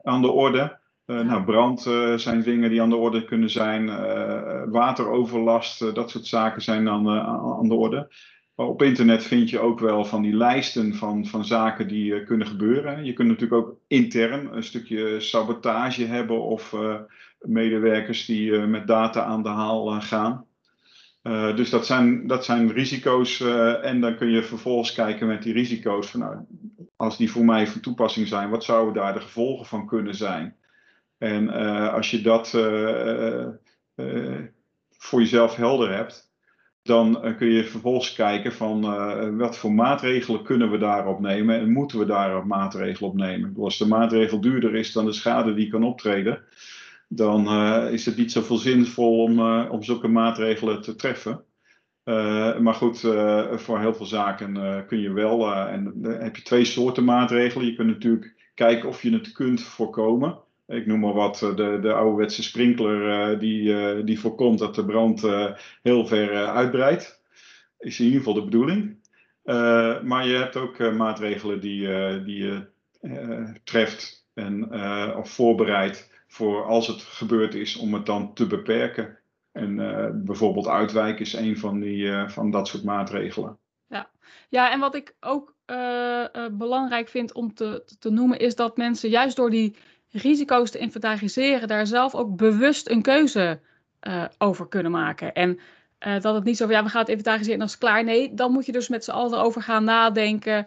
aan 0.01 0.21
de 0.21 0.31
orde. 0.31 0.79
nou, 1.05 1.43
brand 1.43 1.81
zijn 2.15 2.41
dingen 2.41 2.69
die 2.69 2.81
aan 2.81 2.89
de 2.89 2.95
orde 2.95 3.25
kunnen 3.25 3.49
zijn. 3.49 3.85
wateroverlast, 4.71 5.95
dat 5.95 6.09
soort 6.09 6.25
zaken 6.25 6.61
zijn 6.61 6.85
dan 6.85 7.09
aan 7.09 7.67
de 7.67 7.73
orde. 7.73 8.13
Maar 8.55 8.67
op 8.67 8.81
internet 8.81 9.23
vind 9.23 9.49
je 9.49 9.59
ook 9.59 9.79
wel 9.79 10.05
van 10.05 10.21
die 10.21 10.35
lijsten 10.35 10.93
van, 10.93 11.25
van 11.25 11.45
zaken 11.45 11.87
die 11.87 12.23
kunnen 12.23 12.47
gebeuren. 12.47 13.05
Je 13.05 13.13
kunt 13.13 13.27
natuurlijk 13.27 13.67
ook 13.67 13.77
intern 13.87 14.55
een 14.55 14.63
stukje 14.63 15.19
sabotage 15.19 16.05
hebben 16.05 16.41
of 16.41 16.75
medewerkers 17.39 18.25
die 18.25 18.51
met 18.51 18.87
data 18.87 19.23
aan 19.23 19.43
de 19.43 19.49
haal 19.49 20.01
gaan. 20.01 20.45
Dus 21.55 21.69
dat 21.69 21.85
zijn, 21.85 22.27
dat 22.27 22.45
zijn 22.45 22.71
risico's 22.71 23.41
en 23.81 24.01
dan 24.01 24.15
kun 24.15 24.29
je 24.29 24.43
vervolgens 24.43 24.93
kijken 24.93 25.27
met 25.27 25.43
die 25.43 25.53
risico's 25.53 26.09
van 26.09 26.19
nou, 26.19 26.35
als 26.95 27.17
die 27.17 27.31
voor 27.31 27.45
mij 27.45 27.67
van 27.67 27.81
toepassing 27.81 28.27
zijn, 28.27 28.49
wat 28.49 28.63
zouden 28.63 28.93
daar 28.93 29.13
de 29.13 29.21
gevolgen 29.21 29.65
van 29.65 29.87
kunnen 29.87 30.15
zijn? 30.15 30.55
En 31.17 31.49
als 31.91 32.11
je 32.11 32.21
dat 32.21 32.49
voor 34.97 35.19
jezelf 35.19 35.55
helder 35.55 35.93
hebt, 35.93 36.33
dan 36.83 37.35
kun 37.37 37.47
je 37.47 37.63
vervolgens 37.63 38.13
kijken 38.13 38.53
van 38.53 38.81
wat 39.37 39.57
voor 39.57 39.73
maatregelen 39.73 40.43
kunnen 40.43 40.71
we 40.71 40.77
daarop 40.77 41.19
nemen 41.19 41.59
en 41.59 41.71
moeten 41.71 41.99
we 41.99 42.05
daar 42.05 42.47
maatregelen 42.47 43.09
op 43.09 43.15
nemen. 43.15 43.55
Als 43.59 43.77
de 43.77 43.87
maatregel 43.87 44.41
duurder 44.41 44.75
is 44.75 44.91
dan 44.91 45.05
de 45.05 45.13
schade 45.13 45.53
die 45.53 45.69
kan 45.69 45.83
optreden, 45.83 46.41
dan 47.07 47.47
uh, 47.47 47.91
is 47.91 48.05
het 48.05 48.17
niet 48.17 48.31
zoveel 48.31 48.57
zinvol 48.57 49.23
om, 49.23 49.39
om 49.69 49.83
zulke 49.83 50.07
maatregelen 50.07 50.81
te 50.81 50.95
treffen. 50.95 51.43
maar 52.59 52.73
goed, 52.73 52.99
voor 53.55 53.79
heel 53.79 53.93
veel 53.93 54.05
zaken 54.05 54.85
kun 54.87 54.99
je 54.99 55.13
wel, 55.13 55.53
en 55.53 55.93
dan 55.95 56.11
heb 56.11 56.35
je 56.35 56.41
twee 56.41 56.65
soorten 56.65 57.03
maatregelen. 57.03 57.65
Je 57.65 57.75
kunt 57.75 57.87
natuurlijk 57.87 58.51
kijken 58.53 58.89
of 58.89 59.01
je 59.01 59.11
het 59.11 59.31
kunt 59.31 59.61
voorkomen. 59.63 60.39
Ik 60.67 60.85
noem 60.85 60.99
maar 60.99 61.13
wat, 61.13 61.41
eh, 61.41 61.55
de, 61.55 61.79
de 61.81 61.93
ouderwetse 61.93 62.43
sprinkler 62.43 63.39
die, 63.39 64.03
die 64.03 64.19
voorkomt 64.19 64.59
dat 64.59 64.75
de 64.75 64.85
brand 64.85 65.21
heel 65.81 66.07
ver 66.07 66.47
uitbreidt. 66.47 67.23
Is 67.79 67.99
in 67.99 68.05
ieder 68.05 68.19
geval 68.19 68.33
de 68.33 68.43
bedoeling. 68.43 68.97
maar 70.03 70.27
je 70.27 70.35
hebt 70.35 70.55
ook 70.55 70.91
maatregelen 70.93 71.59
die, 71.59 71.87
die 72.23 72.37
je 72.37 72.67
treft 73.63 74.27
en, 74.33 74.73
of 75.15 75.29
voorbereidt 75.29 76.14
voor 76.35 76.65
als 76.65 76.87
het 76.87 77.01
gebeurd 77.01 77.53
is 77.53 77.75
om 77.75 77.93
het 77.93 78.05
dan 78.05 78.33
te 78.33 78.47
beperken. 78.47 79.17
En 79.51 79.75
bijvoorbeeld 80.25 80.67
uitwijken 80.67 81.25
is 81.25 81.33
een 81.33 81.57
van, 81.57 81.79
die, 81.79 82.27
van 82.27 82.51
dat 82.51 82.67
soort 82.67 82.83
maatregelen. 82.83 83.57
Ja. 83.87 84.09
ja, 84.49 84.71
en 84.71 84.79
wat 84.79 84.95
ik 84.95 85.15
ook 85.19 85.55
belangrijk 86.51 87.07
vind 87.07 87.33
om 87.33 87.53
te, 87.53 87.83
te 87.99 88.09
noemen 88.09 88.39
is 88.39 88.55
dat 88.55 88.77
mensen 88.77 89.09
juist 89.09 89.35
door 89.35 89.49
die 89.49 89.75
risico's 90.09 90.71
te 90.71 90.77
inventariseren, 90.77 91.67
daar 91.67 91.87
zelf 91.87 92.15
ook 92.15 92.35
bewust 92.35 92.89
een 92.89 93.01
keuze 93.01 93.59
over 94.37 94.67
kunnen 94.67 94.91
maken. 94.91 95.33
En 95.33 95.59
dat 95.99 96.35
het 96.35 96.43
niet 96.43 96.57
zo 96.57 96.65
van, 96.65 96.75
ja, 96.75 96.83
we 96.83 96.89
gaan 96.89 97.01
het 97.01 97.09
inventariseren 97.09 97.53
en 97.53 97.59
dan 97.59 97.67
is 97.67 97.77
klaar. 97.77 98.03
Nee, 98.03 98.33
dan 98.33 98.51
moet 98.51 98.65
je 98.65 98.71
dus 98.71 98.87
met 98.87 99.03
z'n 99.03 99.11
allen 99.11 99.39
erover 99.39 99.61
gaan 99.61 99.83
nadenken. 99.83 100.65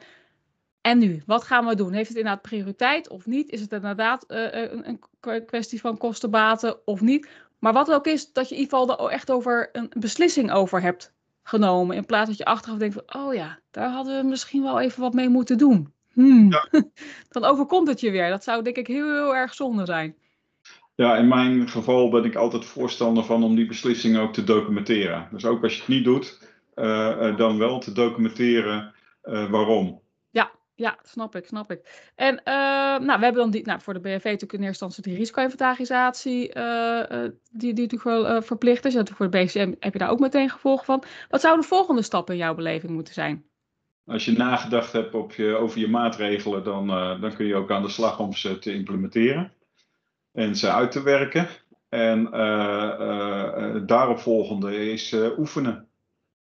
En 0.89 0.99
nu, 0.99 1.23
wat 1.27 1.45
gaan 1.45 1.67
we 1.67 1.75
doen? 1.75 1.93
Heeft 1.93 2.09
het 2.09 2.17
inderdaad 2.17 2.43
prioriteit 2.43 3.09
of 3.09 3.27
niet? 3.27 3.51
Is 3.51 3.61
het 3.61 3.73
inderdaad 3.73 4.25
uh, 4.29 4.39
een, 4.53 4.89
een, 4.89 5.45
kwestie 5.47 5.81
van 5.81 5.97
kostenbaten 5.97 6.87
of 6.87 7.01
niet? 7.01 7.29
Maar 7.59 7.73
wat 7.73 7.93
ook 7.93 8.07
is, 8.07 8.33
dat 8.33 8.49
je 8.49 8.55
in 8.55 8.61
ieder 8.61 8.79
geval 8.79 9.07
er 9.07 9.13
echt 9.13 9.31
over 9.31 9.69
een 9.73 9.91
beslissing 9.99 10.53
over 10.53 10.83
hebt 10.83 11.13
genomen. 11.43 11.97
In 11.97 12.07
plaats 12.07 12.29
dat 12.29 12.39
je 12.39 12.45
achteraf 12.45 12.79
denkt 12.79 12.95
van, 12.95 13.23
oh 13.23 13.35
ja, 13.35 13.59
daar 13.71 13.91
hadden 13.91 14.23
we 14.23 14.29
misschien 14.29 14.63
wel 14.63 14.81
even 14.81 15.01
wat 15.01 15.15
mee 15.15 15.29
moeten 15.29 15.59
doen 15.59 15.93
hmm, 16.19 16.51
ja. 16.51 16.69
dan 17.29 17.45
overkomt 17.45 17.89
het 17.89 18.01
je 18.01 18.11
weer. 18.11 18.31
Dat 18.31 18.45
zou 18.45 18.63
denk 18.63 18.77
ik 18.77 18.87
heel, 18.87 19.15
heel 19.15 19.37
erg 19.37 19.55
zonde 19.55 19.85
zijn. 19.85 20.17
Ja, 20.95 21.17
in 21.17 21.29
mijn 21.29 21.69
geval 21.69 22.11
ben 22.11 22.25
ik 22.25 22.35
altijd 22.35 22.65
voorstander 22.65 23.25
van 23.25 23.43
om 23.43 23.55
die 23.55 23.67
beslissing 23.67 24.19
ook 24.19 24.33
te 24.33 24.45
documenteren. 24.45 25.29
Dus 25.33 25.45
ook 25.45 25.63
als 25.63 25.75
je 25.75 25.79
het 25.79 25.89
niet 25.89 26.05
doet, 26.05 26.39
uh, 26.75 27.37
dan 27.37 27.59
wel 27.59 27.79
te 27.79 27.93
documenteren 27.93 28.95
uh, 29.25 29.51
waarom. 29.51 30.01
Ja, 30.79 30.99
snap 31.03 31.37
ik, 31.37 31.47
snap 31.47 31.71
ik. 31.71 32.11
En 32.15 32.35
uh, 32.35 32.45
nou, 33.07 33.19
we 33.19 33.25
hebben 33.25 33.35
dan 33.35 33.51
die, 33.51 33.65
nou, 33.65 33.81
voor 33.81 33.95
de 33.95 34.01
BFV 34.01 34.25
natuurlijk 34.25 34.53
in 34.53 34.63
eerste 34.63 34.85
instantie 34.85 35.03
die 35.03 35.17
risico-inventarisatie, 35.17 36.53
die, 37.51 37.73
die 37.75 37.87
natuurlijk 37.87 38.03
wel 38.03 38.43
verplicht 38.43 38.85
is. 38.85 38.95
En 38.95 39.07
voor 39.07 39.31
de 39.31 39.39
BCM 39.39 39.75
heb 39.79 39.93
je 39.93 39.99
daar 39.99 40.11
ook 40.11 40.19
meteen 40.19 40.51
gevolgen 40.51 40.85
van. 40.85 41.03
Wat 41.29 41.41
zou 41.41 41.61
de 41.61 41.67
volgende 41.67 42.03
stap 42.03 42.31
in 42.31 42.37
jouw 42.37 42.55
beleving 42.55 42.93
moeten 42.93 43.15
zijn? 43.15 43.45
Als 44.07 44.25
je 44.25 44.33
nagedacht 44.33 44.93
hebt 44.93 45.15
op 45.15 45.33
je, 45.33 45.57
over 45.57 45.79
je 45.79 45.89
maatregelen, 45.89 46.65
dan, 46.65 46.87
dan 47.21 47.35
kun 47.35 47.47
je 47.47 47.55
ook 47.55 47.71
aan 47.71 47.83
de 47.83 47.89
slag 47.89 48.19
om 48.19 48.33
ze 48.33 48.59
te 48.59 48.75
implementeren 48.75 49.53
en 50.33 50.57
ze 50.57 50.71
uit 50.71 50.91
te 50.91 51.03
werken. 51.03 51.49
En 51.89 52.25
daarop 53.87 54.19
volgende 54.19 54.91
is 54.91 55.15
oefenen. 55.39 55.89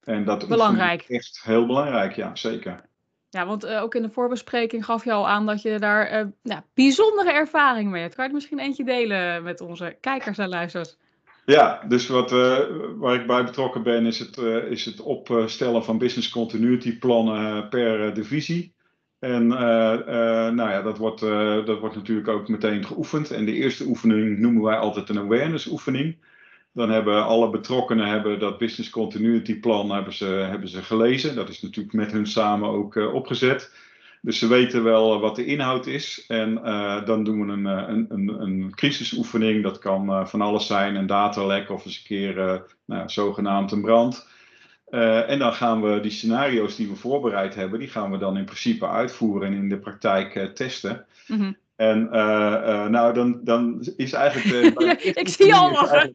En 0.04 0.24
dat 0.24 0.48
belangrijk. 0.48 1.04
is 1.08 1.16
echt 1.16 1.42
heel 1.42 1.66
belangrijk, 1.66 2.16
ja, 2.16 2.34
zeker. 2.34 2.87
Ja, 3.30 3.46
want 3.46 3.64
uh, 3.64 3.82
ook 3.82 3.94
in 3.94 4.02
de 4.02 4.10
voorbespreking 4.10 4.84
gaf 4.84 5.04
je 5.04 5.12
al 5.12 5.28
aan 5.28 5.46
dat 5.46 5.62
je 5.62 5.78
daar 5.78 6.32
nou, 6.42 6.60
bijzondere 6.74 7.32
ervaring 7.32 7.90
mee 7.90 8.02
hebt. 8.02 8.14
Kan 8.14 8.24
je 8.24 8.30
er 8.30 8.36
misschien 8.36 8.58
eentje 8.58 8.84
delen 8.84 9.42
met 9.42 9.60
onze 9.60 9.96
kijkers 10.00 10.38
en 10.38 10.48
luisteraars? 10.48 10.96
Ja, 11.44 11.84
dus 11.88 12.08
wat, 12.08 12.32
uh, 12.32 12.58
waar 12.96 13.14
ik 13.14 13.26
bij 13.26 13.44
betrokken 13.44 13.82
ben 13.82 14.06
is 14.06 14.18
het, 14.18 14.36
is 14.70 14.84
het 14.84 15.00
opstellen 15.00 15.84
van 15.84 15.98
business 15.98 16.30
continuity 16.30 16.98
plannen 16.98 17.68
per 17.68 18.14
divisie. 18.14 18.74
En 19.18 19.46
nou 19.46 20.70
ja, 20.70 20.82
dat 20.82 20.98
wordt, 20.98 21.20
dat 21.66 21.78
wordt 21.78 21.94
natuurlijk 21.94 22.28
ook 22.28 22.48
meteen 22.48 22.84
geoefend. 22.84 23.30
En 23.30 23.44
de 23.44 23.52
eerste 23.52 23.84
oefening 23.84 24.38
noemen 24.38 24.62
wij 24.62 24.76
altijd 24.76 25.08
een 25.08 25.18
awareness 25.18 25.66
oefening. 25.66 26.16
Dan 26.78 26.90
hebben 26.90 27.24
alle 27.24 27.50
betrokkenen 27.50 28.06
hebben 28.08 28.38
dat 28.38 28.58
business 28.58 28.90
continuity 28.90 29.60
plan 29.60 29.90
hebben 29.90 30.12
ze, 30.12 30.24
hebben 30.24 30.68
ze 30.68 30.82
gelezen. 30.82 31.34
Dat 31.34 31.48
is 31.48 31.62
natuurlijk 31.62 31.94
met 31.94 32.12
hun 32.12 32.26
samen 32.26 32.68
ook 32.68 32.94
uh, 32.94 33.14
opgezet. 33.14 33.72
Dus 34.22 34.38
ze 34.38 34.46
weten 34.46 34.84
wel 34.84 35.20
wat 35.20 35.36
de 35.36 35.44
inhoud 35.44 35.86
is. 35.86 36.24
En 36.26 36.52
uh, 36.52 37.04
dan 37.04 37.24
doen 37.24 37.46
we 37.46 37.52
een, 37.52 37.66
eh, 37.66 37.84
een, 37.88 38.06
een, 38.08 38.42
een 38.42 38.74
crisisoefening. 38.74 39.62
Dat 39.62 39.78
kan 39.78 40.28
van 40.28 40.40
alles 40.40 40.66
zijn, 40.66 40.94
een 40.94 41.06
datalek 41.06 41.70
of 41.70 41.84
eens 41.84 41.96
een 41.96 42.04
keer 42.04 42.64
nou, 42.84 43.08
zogenaamd 43.08 43.72
een 43.72 43.82
brand. 43.82 44.28
en 45.26 45.38
dan 45.38 45.52
gaan 45.52 45.82
we 45.82 46.00
die 46.00 46.10
scenario's 46.10 46.76
die 46.76 46.88
we 46.88 46.96
voorbereid 46.96 47.54
hebben, 47.54 47.78
die 47.78 47.88
gaan 47.88 48.10
we 48.10 48.18
dan 48.18 48.36
in 48.36 48.44
principe 48.44 48.88
uitvoeren 48.88 49.48
en 49.48 49.54
in 49.54 49.68
de 49.68 49.78
praktijk 49.78 50.50
testen. 50.54 51.06
Mm. 51.26 51.56
En 51.78 52.08
uh, 52.12 52.86
nou, 52.86 53.14
dan, 53.14 53.40
dan 53.44 53.86
is 53.96 54.12
eigenlijk. 54.12 54.80
ja, 55.02 55.14
ik 55.14 55.28
zie 55.28 55.54
al 55.54 55.72
lachen. 55.72 56.14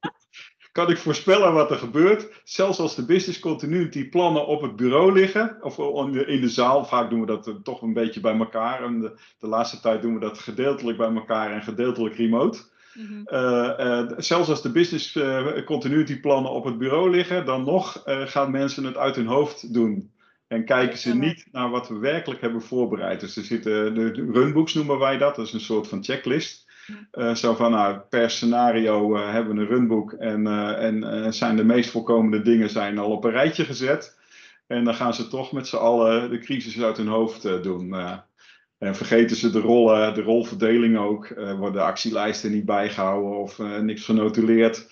Kan 0.72 0.90
ik 0.90 0.98
voorspellen 0.98 1.52
wat 1.52 1.70
er 1.70 1.76
gebeurt? 1.76 2.40
Zelfs 2.44 2.78
als 2.78 2.94
de 2.94 3.04
business 3.04 3.38
continuity 3.38 4.08
plannen 4.08 4.46
op 4.46 4.62
het 4.62 4.76
bureau 4.76 5.12
liggen, 5.12 5.56
of 5.60 5.78
in 6.26 6.40
de 6.40 6.48
zaal, 6.48 6.84
vaak 6.84 7.10
doen 7.10 7.20
we 7.20 7.26
dat 7.26 7.58
toch 7.62 7.82
een 7.82 7.92
beetje 7.92 8.20
bij 8.20 8.38
elkaar. 8.38 8.84
En 8.84 9.00
de, 9.00 9.18
de 9.38 9.46
laatste 9.46 9.80
tijd 9.80 10.02
doen 10.02 10.14
we 10.14 10.20
dat 10.20 10.38
gedeeltelijk 10.38 10.98
bij 10.98 11.14
elkaar 11.14 11.52
en 11.52 11.62
gedeeltelijk 11.62 12.16
remote. 12.16 12.58
Mm 12.94 13.26
-hmm. 13.26 14.14
zelfs 14.16 14.48
als 14.48 14.62
de 14.62 14.72
business 14.72 15.18
continuity 15.64 16.20
plannen 16.20 16.50
op 16.50 16.64
het 16.64 16.78
bureau 16.78 17.10
liggen, 17.10 17.46
dan 17.46 17.64
nog 17.64 18.02
gaan 18.04 18.50
mensen 18.50 18.84
het 18.84 18.96
uit 18.96 19.16
hun 19.16 19.26
hoofd 19.26 19.74
doen. 19.74 20.13
En 20.54 20.64
kijken 20.64 20.98
ze 20.98 21.16
niet 21.16 21.46
naar 21.52 21.70
wat 21.70 21.88
we 21.88 21.98
werkelijk 21.98 22.40
hebben 22.40 22.62
voorbereid. 22.62 23.20
Dus 23.20 23.36
er 23.36 23.42
zitten, 23.42 23.94
de 23.94 24.30
runbooks 24.32 24.74
noemen 24.74 24.98
wij 24.98 25.18
dat, 25.18 25.36
dat 25.36 25.46
is 25.46 25.52
een 25.52 25.60
soort 25.60 25.88
van 25.88 26.04
checklist. 26.04 26.72
Uh, 27.12 27.34
zo 27.34 27.54
van, 27.54 27.70
nou, 27.70 27.98
per 28.08 28.30
scenario 28.30 29.16
uh, 29.16 29.32
hebben 29.32 29.54
we 29.54 29.60
een 29.60 29.68
runbook 29.68 30.12
en, 30.12 30.46
uh, 30.46 30.84
en 30.84 31.34
zijn 31.34 31.56
de 31.56 31.64
meest 31.64 31.90
voorkomende 31.90 32.42
dingen 32.42 32.70
zijn 32.70 32.98
al 32.98 33.10
op 33.10 33.24
een 33.24 33.30
rijtje 33.30 33.64
gezet. 33.64 34.18
En 34.66 34.84
dan 34.84 34.94
gaan 34.94 35.14
ze 35.14 35.28
toch 35.28 35.52
met 35.52 35.66
z'n 35.66 35.76
allen 35.76 36.30
de 36.30 36.38
crisis 36.38 36.82
uit 36.82 36.96
hun 36.96 37.06
hoofd 37.06 37.62
doen. 37.62 37.94
en 38.78 38.94
vergeten 38.94 39.36
ze 39.36 39.50
de 39.50 39.60
rollen, 39.60 40.14
de 40.14 40.22
rolverdeling 40.22 40.98
ook, 40.98 41.28
worden 41.58 41.84
actielijsten 41.84 42.52
niet 42.52 42.64
bijgehouden 42.64 43.38
of 43.38 43.58
niks 43.58 44.04
genotuleerd. 44.04 44.86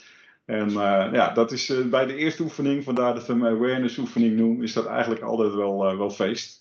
En 0.53 0.69
uh, 0.69 1.09
ja, 1.13 1.33
dat 1.33 1.53
is 1.53 1.69
uh, 1.69 1.87
bij 1.87 2.07
de 2.07 2.17
eerste 2.17 2.43
oefening, 2.43 2.85
vandaar 2.85 3.15
dat 3.15 3.27
we 3.27 3.33
hem 3.33 3.47
awareness 3.47 3.99
oefening 3.99 4.37
noemen, 4.37 4.63
is 4.63 4.73
dat 4.73 4.87
eigenlijk 4.87 5.23
altijd 5.23 5.55
wel, 5.55 5.91
uh, 5.91 5.99
wel 5.99 6.11
feest. 6.11 6.61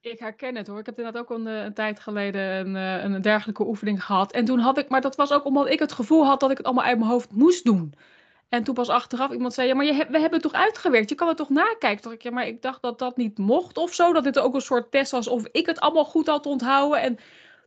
Ik 0.00 0.18
herken 0.18 0.56
het 0.56 0.66
hoor. 0.66 0.78
Ik 0.78 0.86
heb 0.86 0.98
inderdaad 0.98 1.22
ook 1.22 1.30
een, 1.30 1.46
een 1.46 1.74
tijd 1.74 2.00
geleden 2.00 2.42
een, 2.42 2.74
een, 2.74 3.22
dergelijke 3.22 3.66
oefening 3.66 4.04
gehad. 4.04 4.32
En 4.32 4.44
toen 4.44 4.58
had 4.58 4.78
ik, 4.78 4.88
maar 4.88 5.00
dat 5.00 5.16
was 5.16 5.32
ook 5.32 5.44
omdat 5.44 5.70
ik 5.70 5.78
het 5.78 5.92
gevoel 5.92 6.26
had 6.26 6.40
dat 6.40 6.50
ik 6.50 6.56
het 6.56 6.66
allemaal 6.66 6.84
uit 6.84 6.98
mijn 6.98 7.10
hoofd 7.10 7.32
moest 7.32 7.64
doen. 7.64 7.94
En 8.48 8.64
toen 8.64 8.74
pas 8.74 8.88
achteraf 8.88 9.32
iemand 9.32 9.54
zei, 9.54 9.68
ja, 9.68 9.74
maar 9.74 9.84
je, 9.84 9.92
we 9.92 10.18
hebben 10.18 10.32
het 10.32 10.42
toch 10.42 10.52
uitgewerkt? 10.52 11.08
Je 11.08 11.14
kan 11.14 11.28
het 11.28 11.36
toch 11.36 11.48
nakijken? 11.48 12.02
Toen 12.02 12.12
ik, 12.12 12.22
ja, 12.22 12.30
maar 12.30 12.46
ik 12.46 12.62
dacht 12.62 12.82
dat 12.82 12.98
dat 12.98 13.16
niet 13.16 13.38
mocht 13.38 13.76
of 13.76 13.94
zo. 13.94 14.12
Dat 14.12 14.24
dit 14.24 14.38
ook 14.38 14.54
een 14.54 14.60
soort 14.60 14.90
test 14.90 15.10
was 15.10 15.28
of 15.28 15.48
ik 15.52 15.66
het 15.66 15.80
allemaal 15.80 16.04
goed 16.04 16.26
had 16.26 16.46
onthouden. 16.46 17.00
En 17.00 17.18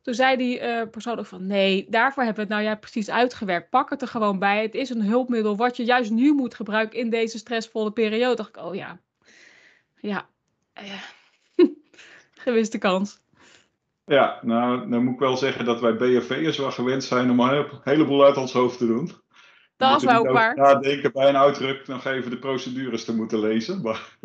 toen 0.03 0.13
zei 0.13 0.37
die 0.37 0.61
uh, 0.61 0.81
persoon 0.91 1.19
ook 1.19 1.25
van 1.25 1.47
nee, 1.47 1.85
daarvoor 1.89 2.23
hebben 2.23 2.47
we 2.47 2.53
het 2.53 2.59
nou 2.59 2.73
ja 2.73 2.79
precies 2.79 3.09
uitgewerkt. 3.09 3.69
Pak 3.69 3.89
het 3.89 4.01
er 4.01 4.07
gewoon 4.07 4.39
bij. 4.39 4.61
Het 4.61 4.75
is 4.75 4.89
een 4.89 5.01
hulpmiddel 5.01 5.55
wat 5.55 5.77
je 5.77 5.83
juist 5.83 6.11
nu 6.11 6.33
moet 6.33 6.55
gebruiken 6.55 6.99
in 6.99 7.09
deze 7.09 7.37
stressvolle 7.37 7.91
periode. 7.91 8.35
Dacht 8.35 8.49
ik, 8.49 8.57
oh 8.57 8.75
ja, 8.75 8.99
ja, 9.95 10.25
uh, 11.55 11.67
gewiste 12.33 12.77
kans. 12.77 13.21
Ja, 14.05 14.39
nou, 14.41 14.89
dan 14.89 15.03
moet 15.03 15.13
ik 15.13 15.19
wel 15.19 15.37
zeggen 15.37 15.65
dat 15.65 15.79
wij 15.79 15.95
BFV'ers 15.95 16.57
wel 16.57 16.71
gewend 16.71 17.03
zijn 17.03 17.29
om 17.29 17.39
een 17.39 17.67
heleboel 17.83 18.25
uit 18.25 18.37
ons 18.37 18.53
hoofd 18.53 18.77
te 18.77 18.87
doen. 18.87 19.11
Dat 19.77 20.01
is 20.01 20.03
wel 20.03 20.23
waar. 20.23 20.55
Nadenken 20.55 21.11
bij 21.11 21.29
een 21.29 21.37
uitdruk 21.37 21.87
nog 21.87 22.05
even 22.05 22.31
de 22.31 22.39
procedures 22.39 23.05
te 23.05 23.15
moeten 23.15 23.39
lezen. 23.39 23.81
Maar 23.81 24.17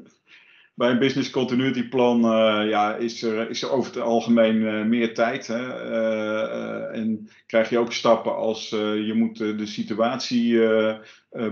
bij 0.79 0.91
een 0.91 0.99
business 0.99 1.31
continuity 1.31 1.89
plan 1.89 2.25
uh, 2.25 2.69
ja, 2.69 2.95
is, 2.95 3.23
er, 3.23 3.51
is 3.51 3.63
er 3.63 3.71
over 3.71 3.95
het 3.95 4.03
algemeen 4.03 4.57
uh, 4.57 4.85
meer 4.85 5.15
tijd. 5.15 5.47
Hè? 5.47 5.91
Uh, 5.91 6.99
en 6.99 7.29
krijg 7.47 7.71
je 7.71 7.79
ook 7.79 7.93
stappen 7.93 8.37
als 8.37 8.69
je 8.69 9.13
moet 9.15 9.39
de 9.39 9.67
situatie 9.67 10.61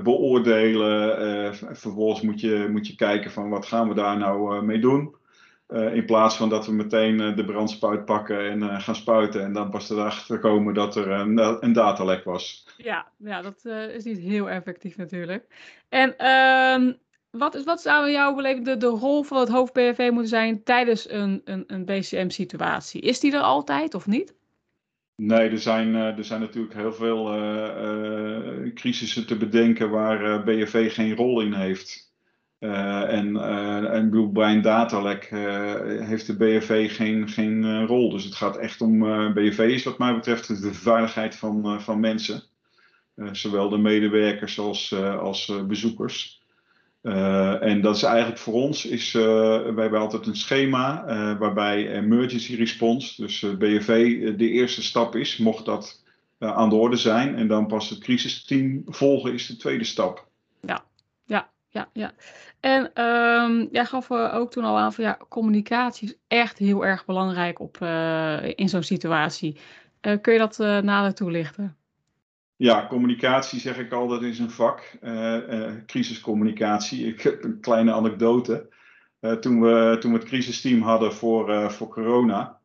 beoordelen. 0.03 1.55
vervolgens 1.57 2.21
moet 2.21 2.41
je, 2.41 2.69
moet 2.71 2.87
je 2.87 2.95
kijken 2.95 3.31
van 3.31 3.49
wat 3.49 3.67
gaan 3.67 3.89
we 3.89 3.95
daar 3.95 4.19
nou 4.19 4.65
mee 4.65 4.79
doen. 4.79 5.15
in 5.93 6.05
plaats 6.05 6.37
van 6.37 6.49
dat 6.49 6.67
we 6.67 6.73
meteen 6.73 7.17
de 7.17 7.45
brandspuit 7.45 8.05
pakken 8.05 8.51
en 8.51 8.81
gaan 8.81 8.97
spuiten. 8.97 9.43
En 9.43 9.53
dan 9.53 9.71
pas 9.71 9.91
erachter 9.91 10.39
komen 10.39 10.75
dat 10.75 10.97
er 10.97 11.11
een, 11.11 11.65
een 11.65 11.73
datalek 11.73 12.25
was. 12.25 12.67
Ja, 12.77 13.07
ja 13.17 13.43
dat 13.43 13.65
is 13.95 14.05
niet 14.05 14.19
heel 14.19 14.51
effectief 14.51 14.97
natuurlijk. 14.97 15.47
En 15.89 16.17
ehm, 16.17 16.93
wat, 17.39 17.55
is, 17.55 17.65
wat 17.65 17.81
zou 17.81 18.11
jouw 18.11 18.35
beleving 18.35 18.65
de, 18.65 18.77
de 18.77 18.87
rol 18.87 19.23
van 19.23 19.41
het 19.41 19.49
hoofd 19.49 19.73
BFV 19.73 20.09
moeten 20.13 20.29
zijn 20.29 20.63
tijdens 20.63 21.11
een, 21.11 21.43
een, 21.45 21.65
een 21.67 21.85
BCM-situatie? 21.85 23.01
Is 23.01 23.21
die 23.21 23.33
er 23.33 23.41
altijd 23.41 23.95
of 23.95 24.07
niet? 24.07 24.35
Nee, 25.17 25.49
er 25.49 25.59
zijn, 25.59 25.95
eh, 25.95 26.19
er 26.19 26.25
zijn 26.25 26.41
natuurlijk 26.41 26.75
heel 26.75 26.93
veel 26.93 27.37
uh, 27.37 28.75
crisissen 28.75 29.27
te 29.27 29.37
bedenken 29.37 29.91
waar 29.91 30.45
BFV 30.45 30.95
geen 30.95 31.17
rol 31.17 31.41
in 31.41 31.53
heeft. 31.53 32.05
en 32.59 33.37
en 33.93 34.11
bedoel, 34.11 34.33
bij 34.33 34.53
een 34.53 34.63
datalek 34.63 35.25
heeft 36.09 36.27
de 36.27 36.37
BFV 36.37 36.97
geen, 36.97 37.29
geen 37.29 37.87
rol. 37.87 38.11
Dus 38.11 38.25
het 38.25 38.35
gaat 38.35 38.57
echt 38.57 38.81
om, 38.81 38.99
BFV 39.35 39.59
is 39.59 39.85
wat 39.85 39.99
mij 39.99 40.15
betreft 40.15 40.63
de 40.63 40.75
veiligheid 40.75 41.37
van, 41.37 41.81
van 41.81 42.01
mensen. 42.01 42.43
zowel 43.33 43.69
de 43.69 43.79
medewerkers 43.79 44.59
als, 44.59 44.95
als 44.95 45.53
bezoekers. 45.67 46.43
Uh, 47.07 47.63
en 47.63 47.81
dat 47.81 47.97
is 47.97 48.03
eigenlijk 48.03 48.39
voor 48.39 48.55
ons, 48.55 48.87
is, 48.87 49.15
uh, 49.15 49.23
wij 49.63 49.83
hebben 49.83 50.01
altijd 50.01 50.27
een 50.27 50.37
schema 50.37 51.05
uh, 51.09 51.39
waarbij 51.39 51.93
emergency 51.93 52.57
response, 52.57 53.23
dus 53.23 53.57
BFV, 53.59 54.19
de 54.37 54.49
eerste 54.49 54.83
stap 54.83 55.17
is, 55.17 55.37
mocht 55.37 55.65
dat 55.65 56.05
aan 56.39 56.69
de 56.69 56.75
orde 56.75 56.97
zijn. 56.97 57.37
En 57.37 57.49
dan 57.49 57.67
pas 57.67 57.91
het 57.91 57.99
crisisteam 57.99 58.83
volgen 58.87 59.33
is 59.33 59.47
de 59.47 59.57
tweede 59.57 59.85
stap. 59.85 60.29
Ja, 60.61 60.85
ja, 61.25 61.51
ja, 61.69 61.89
ja. 61.93 62.13
En 62.61 63.03
um, 63.05 63.69
jij 63.73 63.85
gaf 63.85 64.11
ook 64.11 64.51
toen 64.51 64.65
al 64.65 64.79
aan 64.79 64.93
van 64.93 65.05
ja, 65.05 65.19
communicatie 65.29 66.09
is 66.09 66.17
echt 66.29 66.59
heel 66.59 66.85
erg 66.85 67.05
belangrijk 67.05 67.61
op, 67.61 67.77
in 68.55 68.69
zo'n 68.69 68.83
situatie. 68.83 69.59
kun 70.01 70.33
je 70.33 70.39
dat 70.39 70.59
nader 70.59 71.15
toelichten? 71.15 71.77
Ja, 72.59 72.87
communicatie 72.89 73.61
zeg 73.61 73.79
ik 73.79 73.93
al, 73.93 74.09
dat 74.09 74.23
is 74.23 74.39
een 74.39 74.51
vak. 74.51 74.99
Uh, 75.03 75.37
uh, 75.51 75.73
crisiscommunicatie. 75.87 77.07
Ik 77.07 77.21
heb 77.21 77.45
een 77.45 77.61
kleine 77.61 77.93
anekdote. 77.93 78.69
Uh, 79.21 79.33
toen, 79.33 79.61
we, 79.61 79.97
toen 80.01 80.13
we 80.13 80.19
het 80.19 80.27
crisisteam 80.27 80.83
hadden 80.83 81.13
voor, 81.13 81.71
voor 81.71 81.89
corona. 81.89 82.59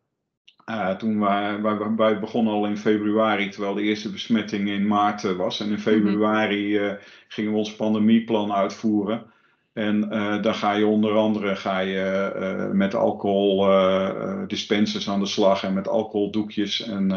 toen 0.97 1.19
wij, 1.19 1.61
wij, 1.61 1.77
wij, 1.95 2.19
begonnen 2.19 2.53
al 2.53 2.65
in 2.65 2.77
februari, 2.77 3.49
terwijl 3.49 3.73
de 3.73 3.81
eerste 3.81 4.11
besmetting 4.11 4.69
in 4.69 4.87
maart 4.87 5.35
was. 5.35 5.59
En 5.59 5.65
in 5.65 5.71
mhm. 5.71 5.81
februari 5.81 6.97
gingen 7.27 7.51
we 7.51 7.57
ons 7.57 7.75
pandemieplan 7.75 8.53
uitvoeren. 8.53 9.23
En 9.73 10.09
dan 10.41 10.55
ga 10.55 10.73
je 10.73 10.85
onder 10.85 11.15
andere 11.15 11.55
ga 11.55 11.79
je, 11.79 12.69
met 12.73 12.95
alcohol 12.95 13.67
dispensers 14.47 15.09
aan 15.09 15.19
de 15.19 15.25
slag 15.25 15.63
en 15.63 15.73
met 15.73 15.87
alcoholdoekjes 15.87 16.81
en 16.81 17.07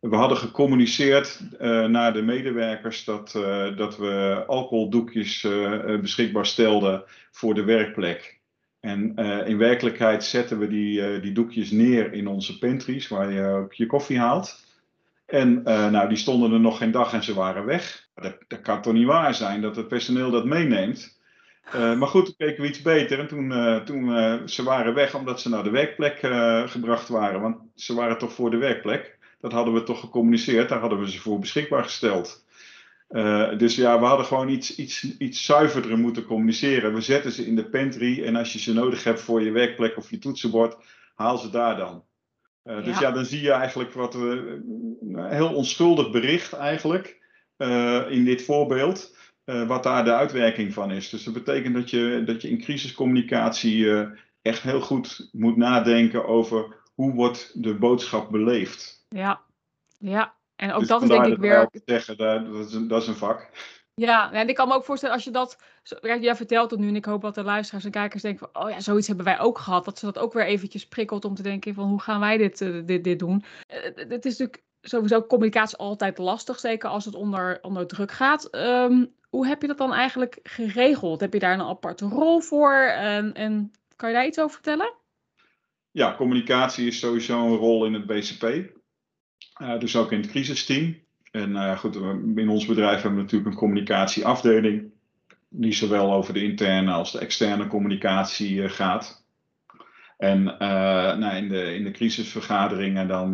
we 0.00 0.16
hadden 0.16 0.38
gecommuniceerd 0.38 1.40
uh, 1.60 1.86
naar 1.86 2.12
de 2.12 2.22
medewerkers 2.22 3.04
dat, 3.04 3.34
uh, 3.36 3.76
dat 3.76 3.96
we 3.96 4.44
alcoholdoekjes 4.46 5.42
uh, 5.42 6.00
beschikbaar 6.00 6.46
stelden 6.46 7.04
voor 7.30 7.54
de 7.54 7.64
werkplek. 7.64 8.36
En 8.80 9.14
in 9.46 9.58
werkelijkheid 9.58 10.24
zetten 10.24 10.58
we 10.58 10.68
die, 10.68 11.20
die 11.20 11.32
doekjes 11.32 11.70
neer 11.70 12.12
in 12.12 12.26
onze 12.26 12.58
pantries, 12.58 13.08
waar 13.08 13.32
je 13.32 13.46
ook 13.46 13.72
je 13.72 13.86
koffie 13.86 14.18
haalt. 14.18 14.64
En 15.26 15.62
nou, 15.62 16.08
die 16.08 16.16
stonden 16.16 16.52
er 16.52 16.60
nog 16.60 16.78
geen 16.78 16.90
dag 16.90 17.12
en 17.12 17.22
ze 17.22 17.34
waren 17.34 17.64
weg. 17.64 18.08
Dat, 18.14 18.36
dat 18.48 18.60
kan 18.60 18.82
toch 18.82 18.92
niet 18.92 19.06
waar 19.06 19.34
zijn 19.34 19.60
dat 19.60 19.76
het 19.76 19.88
personeel 19.88 20.30
dat 20.30 20.44
meeneemt. 20.44 21.20
maar 21.72 22.08
goed, 22.08 22.24
toen 22.24 22.34
keken 22.36 22.62
we 22.62 22.68
iets 22.68 22.82
beter. 22.82 23.18
En 23.18 23.28
toen, 23.28 23.84
toen 23.84 24.48
ze 24.48 24.62
waren 24.62 24.94
weg 24.94 25.14
omdat 25.14 25.40
ze 25.40 25.48
naar 25.48 25.64
de 25.64 25.70
werkplek 25.70 26.18
gebracht 26.70 27.08
waren. 27.08 27.40
Want 27.40 27.56
ze 27.74 27.94
waren 27.94 28.18
toch 28.18 28.32
voor 28.32 28.50
de 28.50 28.56
werkplek. 28.56 29.17
Dat 29.40 29.52
hadden 29.52 29.74
we 29.74 29.82
toch 29.82 30.00
gecommuniceerd. 30.00 30.68
Daar 30.68 30.80
hadden 30.80 31.00
we 31.00 31.10
ze 31.10 31.20
voor 31.20 31.38
beschikbaar 31.38 31.82
gesteld. 31.82 32.44
dus 33.58 33.76
ja, 33.76 34.00
we 34.00 34.04
hadden 34.04 34.26
gewoon 34.26 34.48
iets, 34.48 34.76
iets, 34.76 35.16
iets 35.18 35.44
zuiverder 35.44 35.98
moeten 35.98 36.24
communiceren. 36.24 36.94
We 36.94 37.00
zetten 37.00 37.32
ze 37.32 37.46
in 37.46 37.56
de 37.56 37.68
pantry 37.68 38.24
en 38.24 38.36
als 38.36 38.52
je 38.52 38.58
ze 38.58 38.72
nodig 38.72 39.04
hebt 39.04 39.20
voor 39.20 39.42
je 39.42 39.50
werkplek 39.50 39.96
of 39.96 40.10
je 40.10 40.18
toetsenbord, 40.18 40.76
haal 41.14 41.38
ze 41.38 41.50
daar 41.50 41.76
dan. 41.76 42.04
Uh, 42.64 42.84
dus 42.84 42.98
ja. 42.98 43.10
dan 43.10 43.24
zie 43.24 43.40
je 43.40 43.50
eigenlijk 43.50 43.92
wat 43.92 44.14
een 44.14 45.16
heel 45.28 45.54
onschuldig 45.54 46.10
bericht 46.10 46.52
eigenlijk 46.52 47.20
uh, 47.58 48.10
in 48.10 48.24
dit 48.24 48.42
voorbeeld. 48.42 49.16
Wat 49.66 49.82
daar 49.82 50.04
de 50.04 50.14
uitwerking 50.14 50.72
van 50.72 50.90
is. 50.90 51.08
Dus 51.08 51.24
dat 51.24 51.34
betekent 51.34 51.74
dat 51.74 51.90
je, 51.90 52.22
dat 52.26 52.42
je 52.42 52.48
in 52.48 52.60
crisiscommunicatie 52.60 53.90
echt 54.42 54.62
heel 54.62 54.80
goed 54.80 55.28
moet 55.32 55.56
nadenken 55.56 56.26
over 56.26 56.76
hoe 56.94 57.12
wordt 57.12 57.62
de 57.62 57.74
boodschap 57.74 58.30
beleefd. 58.30 58.97
Ja, 59.08 59.40
ja. 59.98 60.34
En 60.56 60.72
ook 60.72 60.78
dus 60.78 60.88
dat 60.88 61.02
is 61.02 61.08
denk 61.08 61.26
ik 61.26 61.38
weer. 61.38 61.68
Zeggen, 61.84 62.16
dat, 62.16 62.66
is 62.66 62.74
een, 62.74 62.88
dat 62.88 63.02
is 63.02 63.08
een 63.08 63.14
vak. 63.14 63.50
Ja, 63.94 64.32
en 64.32 64.48
ik 64.48 64.54
kan 64.54 64.68
me 64.68 64.74
ook 64.74 64.84
voorstellen 64.84 65.14
als 65.14 65.24
je 65.24 65.30
dat. 65.30 65.58
Jij 66.00 66.36
vertelt 66.36 66.70
het 66.70 66.80
nu 66.80 66.88
en 66.88 66.96
ik 66.96 67.04
hoop 67.04 67.22
dat 67.22 67.34
de 67.34 67.42
luisteraars 67.42 67.84
en 67.84 67.90
kijkers 67.90 68.22
denken 68.22 68.48
van. 68.52 68.62
Oh 68.62 68.70
ja, 68.70 68.80
zoiets 68.80 69.06
hebben 69.06 69.24
wij 69.24 69.38
ook 69.38 69.58
gehad. 69.58 69.84
Dat 69.84 69.98
ze 69.98 70.04
dat 70.04 70.18
ook 70.18 70.32
weer 70.32 70.46
eventjes 70.46 70.88
prikkelt 70.88 71.24
om 71.24 71.34
te 71.34 71.42
denken 71.42 71.74
van 71.74 71.88
hoe 71.88 72.00
gaan 72.00 72.20
wij 72.20 72.36
dit, 72.36 72.60
uh, 72.60 72.86
dit, 72.86 73.04
dit 73.04 73.18
doen. 73.18 73.44
Uh, 73.68 73.82
het 73.94 74.24
is 74.24 74.38
natuurlijk 74.38 74.62
sowieso 74.80 75.22
communicatie 75.22 75.78
altijd 75.78 76.18
lastig, 76.18 76.58
zeker 76.58 76.88
als 76.88 77.04
het 77.04 77.14
onder, 77.14 77.58
onder 77.62 77.86
druk 77.86 78.12
gaat. 78.12 78.54
Um, 78.54 79.14
hoe 79.28 79.46
heb 79.46 79.60
je 79.62 79.68
dat 79.68 79.78
dan 79.78 79.92
eigenlijk 79.92 80.38
geregeld? 80.42 81.20
Heb 81.20 81.32
je 81.32 81.38
daar 81.38 81.54
een 81.54 81.66
aparte 81.66 82.06
rol 82.06 82.40
voor? 82.40 82.74
En, 82.82 83.34
en 83.34 83.72
kan 83.96 84.08
je 84.08 84.14
daar 84.14 84.26
iets 84.26 84.40
over 84.40 84.54
vertellen? 84.54 84.94
Ja, 85.90 86.14
communicatie 86.16 86.86
is 86.86 86.98
sowieso 86.98 87.46
een 87.46 87.56
rol 87.56 87.86
in 87.86 87.94
het 87.94 88.06
BCP. 88.06 88.76
Uh, 89.62 89.78
dus 89.78 89.96
ook 89.96 90.12
in 90.12 90.20
het 90.20 90.30
crisisteam. 90.30 90.96
En 91.30 91.50
uh, 91.50 91.78
goed, 91.78 91.96
in 92.34 92.48
ons 92.48 92.66
bedrijf 92.66 92.94
hebben 92.94 93.14
we 93.14 93.22
natuurlijk 93.22 93.50
een 93.50 93.58
communicatieafdeling. 93.58 94.90
Die 95.48 95.72
zowel 95.72 96.12
over 96.12 96.34
de 96.34 96.42
interne 96.42 96.92
als 96.92 97.12
de 97.12 97.18
externe 97.18 97.66
communicatie 97.66 98.54
uh, 98.54 98.70
gaat. 98.70 99.26
En 100.16 100.42
nou, 101.18 101.36
in, 101.36 101.48
de, 101.48 101.74
in 101.74 101.84
de 101.84 101.90
crisisvergaderingen 101.90 103.08
dan, 103.08 103.32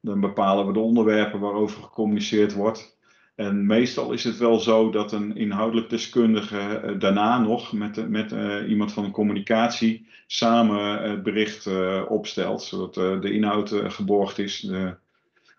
dan 0.00 0.20
bepalen 0.20 0.66
we 0.66 0.72
de 0.72 0.78
onderwerpen 0.78 1.40
waarover 1.40 1.82
gecommuniceerd 1.82 2.52
wordt. 2.52 2.98
En 3.34 3.66
meestal 3.66 4.12
is 4.12 4.24
het 4.24 4.38
wel 4.38 4.58
zo 4.58 4.90
dat 4.90 5.12
een 5.12 5.36
inhoudelijk 5.36 5.90
deskundige 5.90 6.94
daarna 6.98 7.38
nog 7.38 7.72
met, 7.72 8.08
met 8.08 8.34
iemand 8.68 8.92
van 8.92 9.04
de 9.04 9.10
communicatie 9.10 10.08
samen 10.26 11.02
het 11.10 11.22
bericht 11.22 11.68
opstelt. 12.08 12.62
Zodat 12.62 13.22
de 13.22 13.32
inhoud 13.32 13.70
geborgd 13.86 14.38
is, 14.38 14.60
de, 14.60 14.96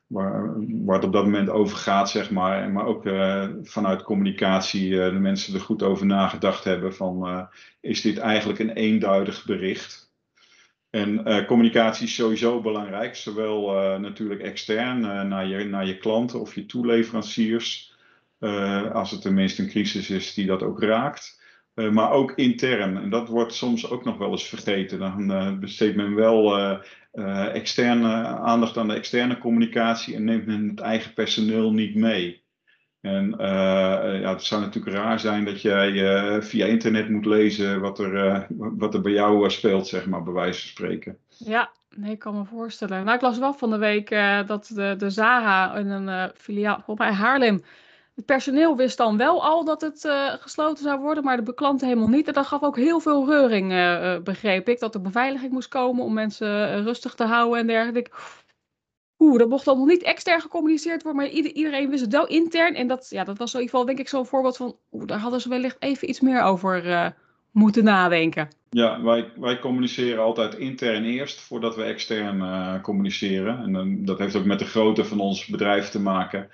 waar, 0.07 0.53
waar 0.85 0.95
het 0.95 1.05
op 1.05 1.13
dat 1.13 1.23
moment 1.23 1.49
over 1.49 1.77
gaat, 1.77 2.09
zeg 2.09 2.31
maar. 2.31 2.71
Maar 2.71 2.85
ook 2.85 3.05
uh, 3.05 3.49
vanuit 3.61 4.03
communicatie 4.03 4.89
uh, 4.89 5.09
de 5.09 5.19
mensen 5.19 5.53
er 5.53 5.61
goed 5.61 5.83
over 5.83 6.05
nagedacht 6.05 6.63
hebben 6.63 6.95
van 6.95 7.29
uh, 7.29 7.41
is 7.79 8.01
dit 8.01 8.17
eigenlijk 8.17 8.59
een 8.59 8.73
eenduidig 8.73 9.45
bericht? 9.45 10.03
En 10.89 11.45
communicatie 11.45 12.05
is 12.05 12.15
sowieso 12.15 12.61
belangrijk, 12.61 13.15
zowel 13.15 13.71
natuurlijk 13.99 14.41
extern 14.41 14.99
naar, 14.99 15.47
je, 15.47 15.63
naar 15.63 15.85
je 15.85 15.97
klanten 15.97 16.39
of 16.39 16.55
je 16.55 16.65
toeleveranciers, 16.65 17.95
als 18.93 19.11
het 19.11 19.21
tenminste 19.21 19.61
een 19.61 19.69
crisis 19.69 20.09
is 20.09 20.33
die 20.33 20.45
dat 20.45 20.63
ook 20.63 20.81
raakt. 20.81 21.41
Maar 21.75 22.11
ook 22.11 22.31
intern. 22.31 22.97
En 22.97 23.09
dat 23.09 23.27
wordt 23.27 23.53
soms 23.53 23.89
ook 23.89 24.03
nog 24.03 24.17
wel 24.17 24.31
eens 24.31 24.47
vergeten. 24.47 24.99
Dan 24.99 25.59
besteedt 25.59 25.95
men 25.95 26.15
wel 26.15 26.59
uh, 27.13 27.55
externe 27.55 28.25
aandacht 28.25 28.77
aan 28.77 28.87
de 28.87 28.93
externe 28.93 29.37
communicatie 29.37 30.15
en 30.15 30.23
neemt 30.23 30.45
men 30.45 30.67
het 30.69 30.79
eigen 30.79 31.13
personeel 31.13 31.71
niet 31.71 31.95
mee. 31.95 32.43
En 33.01 33.31
uh, 33.31 34.21
ja, 34.21 34.29
het 34.29 34.43
zou 34.43 34.61
natuurlijk 34.61 34.95
raar 34.95 35.19
zijn 35.19 35.45
dat 35.45 35.61
jij 35.61 35.91
uh, 35.91 36.41
via 36.41 36.65
internet 36.65 37.09
moet 37.09 37.25
lezen 37.25 37.81
wat 37.81 37.99
er, 37.99 38.45
wat 38.49 38.93
er 38.93 39.01
bij 39.01 39.11
jou 39.11 39.49
speelt, 39.49 39.87
zeg 39.87 40.05
maar, 40.05 40.23
bij 40.23 40.33
wijze 40.33 40.59
van 40.59 40.69
spreken. 40.69 41.17
Ja, 41.27 41.71
nee, 41.95 42.11
ik 42.11 42.19
kan 42.19 42.37
me 42.37 42.45
voorstellen. 42.45 43.03
Nou, 43.03 43.15
ik 43.15 43.21
las 43.21 43.37
wel 43.37 43.53
van 43.53 43.69
de 43.69 43.77
week 43.77 44.09
dat 44.47 44.71
de, 44.75 44.95
de 44.97 45.09
Zara 45.09 45.75
in 45.75 45.89
een 45.89 46.31
filiaal, 46.35 46.81
volgens 46.85 47.17
Haarlem, 47.17 47.63
het 48.15 48.25
personeel 48.25 48.75
wist 48.75 48.97
dan 48.97 49.17
wel 49.17 49.43
al 49.43 49.65
dat 49.65 49.81
het 49.81 50.03
uh, 50.03 50.33
gesloten 50.33 50.83
zou 50.83 50.99
worden, 50.99 51.23
maar 51.23 51.43
de 51.43 51.53
klanten 51.53 51.87
helemaal 51.87 52.09
niet. 52.09 52.27
En 52.27 52.33
dat 52.33 52.45
gaf 52.45 52.63
ook 52.63 52.75
heel 52.75 52.99
veel 52.99 53.25
reuring, 53.25 53.71
uh, 53.71 54.17
begreep 54.23 54.69
ik. 54.69 54.79
Dat 54.79 54.95
er 54.95 55.01
beveiliging 55.01 55.51
moest 55.51 55.67
komen 55.67 56.03
om 56.03 56.13
mensen 56.13 56.83
rustig 56.83 57.13
te 57.13 57.23
houden 57.23 57.59
en 57.59 57.67
dergelijke. 57.67 58.11
Oeh, 59.19 59.39
dat 59.39 59.49
mocht 59.49 59.65
dan 59.65 59.77
nog 59.77 59.87
niet 59.87 60.03
extern 60.03 60.41
gecommuniceerd 60.41 61.03
worden, 61.03 61.21
maar 61.21 61.31
ieder, 61.31 61.51
iedereen 61.51 61.89
wist 61.89 62.01
het 62.01 62.11
wel 62.11 62.27
intern. 62.27 62.75
En 62.75 62.87
dat, 62.87 63.07
ja, 63.09 63.23
dat 63.23 63.37
was 63.37 63.53
in 63.53 63.59
ieder 63.59 63.71
geval 63.71 63.85
denk 63.85 63.99
ik 63.99 64.07
zo'n 64.07 64.25
voorbeeld 64.25 64.57
van, 64.57 64.75
oeh, 64.91 65.05
daar 65.05 65.19
hadden 65.19 65.41
ze 65.41 65.49
wellicht 65.49 65.77
even 65.79 66.09
iets 66.09 66.19
meer 66.19 66.41
over 66.41 67.13
moeten 67.51 67.83
nadenken. 67.83 68.47
Ja, 68.69 69.01
wij, 69.01 69.31
wij 69.35 69.59
communiceren 69.59 70.23
altijd 70.23 70.55
intern 70.55 71.03
eerst 71.03 71.41
voordat 71.41 71.75
we 71.75 71.83
extern 71.83 72.81
communiceren. 72.81 73.75
En 73.75 74.05
dat 74.05 74.19
heeft 74.19 74.35
ook 74.35 74.45
met 74.45 74.59
de 74.59 74.65
grootte 74.65 75.05
van 75.05 75.19
ons 75.19 75.45
bedrijf 75.45 75.89
te 75.89 75.99
maken. 75.99 76.49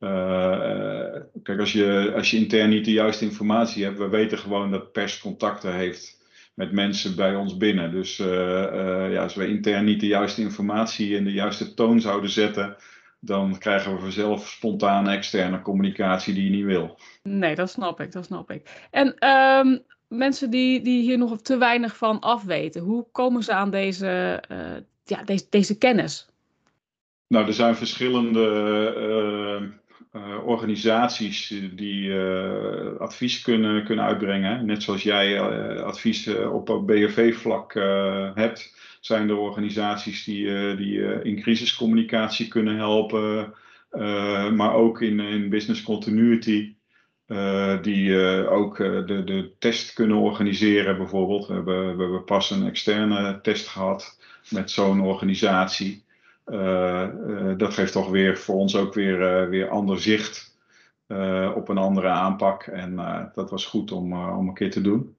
Uh, 0.00 1.06
kijk, 1.42 1.60
als 1.60 1.72
je, 1.72 2.12
als 2.14 2.30
je 2.30 2.36
intern 2.36 2.68
niet 2.68 2.84
de 2.84 2.92
juiste 2.92 3.24
informatie 3.24 3.84
hebt, 3.84 3.98
we 3.98 4.08
weten 4.08 4.38
gewoon 4.38 4.70
dat 4.70 4.92
pers 4.92 5.20
contacten 5.20 5.74
heeft 5.74 6.24
met 6.54 6.72
mensen 6.72 7.16
bij 7.16 7.34
ons 7.34 7.56
binnen. 7.56 7.90
Dus 7.90 8.18
uh, 8.18 8.26
uh, 8.26 9.12
ja, 9.12 9.22
als 9.22 9.34
we 9.34 9.48
intern 9.48 9.84
niet 9.84 10.00
de 10.00 10.06
juiste 10.06 10.40
informatie 10.40 11.14
in 11.14 11.24
de 11.24 11.32
juiste 11.32 11.74
toon 11.74 12.00
zouden 12.00 12.30
zetten, 12.30 12.76
dan 13.20 13.58
krijgen 13.58 13.94
we 13.94 14.00
vanzelf 14.00 14.48
spontane 14.48 15.10
externe 15.10 15.62
communicatie 15.62 16.34
die 16.34 16.44
je 16.44 16.50
niet 16.50 16.64
wil. 16.64 16.98
Nee, 17.22 17.54
dat 17.54 17.70
snap 17.70 18.00
ik, 18.00 18.12
dat 18.12 18.24
snap 18.24 18.50
ik. 18.50 18.88
En 18.90 19.28
um, 19.28 19.82
mensen 20.08 20.50
die, 20.50 20.82
die 20.82 21.02
hier 21.02 21.18
nog 21.18 21.40
te 21.40 21.58
weinig 21.58 21.96
van 21.96 22.20
afweten, 22.20 22.82
hoe 22.82 23.06
komen 23.12 23.42
ze 23.42 23.52
aan 23.52 23.70
deze, 23.70 24.42
ja, 25.04 25.22
deze, 25.22 25.46
deze 25.50 25.78
kennis? 25.78 26.28
Nou, 27.28 27.46
er 27.46 27.52
zijn 27.52 27.76
verschillende 27.76 28.40
uh, 30.16 30.46
organisaties 30.46 31.54
die 31.74 32.08
uh, 32.08 32.96
advies 32.98 33.42
kunnen, 33.42 33.84
kunnen 33.84 34.04
uitbrengen. 34.04 34.66
Net 34.66 34.82
zoals 34.82 35.02
jij 35.02 35.40
advies 35.80 36.28
op 36.28 36.82
BFV-vlak 36.86 37.74
hebt, 38.34 38.74
zijn 39.00 39.28
er 39.28 39.36
organisaties 39.36 40.24
die, 40.24 40.76
die 40.76 41.22
in 41.22 41.40
crisiscommunicatie 41.40 42.48
kunnen 42.48 42.76
helpen, 42.76 43.54
maar 44.56 44.74
ook 44.74 45.02
in, 45.02 45.20
in 45.20 45.48
business 45.48 45.82
continuity. 45.82 46.74
die 47.82 48.16
ook 48.48 48.76
de, 48.76 49.22
de 49.24 49.52
test 49.58 49.92
kunnen 49.92 50.16
organiseren, 50.16 50.96
bijvoorbeeld. 50.96 51.46
We 51.46 51.54
hebben, 51.54 51.96
we 51.96 52.02
hebben 52.02 52.24
pas 52.24 52.50
een 52.50 52.66
externe 52.66 53.40
test 53.40 53.68
gehad 53.68 54.18
met 54.50 54.70
zo'n 54.70 55.00
organisatie. 55.00 56.05
Uh, 56.46 57.06
uh, 57.28 57.52
dat 57.56 57.74
geeft 57.74 57.92
toch 57.92 58.10
weer 58.10 58.38
voor 58.38 58.54
ons 58.54 58.76
ook 58.76 58.94
weer, 58.94 59.42
uh, 59.42 59.48
weer 59.48 59.68
ander 59.68 60.00
zicht 60.00 60.54
op 61.54 61.68
een 61.68 61.78
andere 61.78 62.08
aanpak. 62.08 62.62
En 62.62 62.96
dat 63.34 63.50
was 63.50 63.66
goed 63.66 63.92
om, 63.92 64.28
om 64.28 64.48
een 64.48 64.54
keer 64.54 64.70
te 64.70 64.80
doen. 64.80 65.16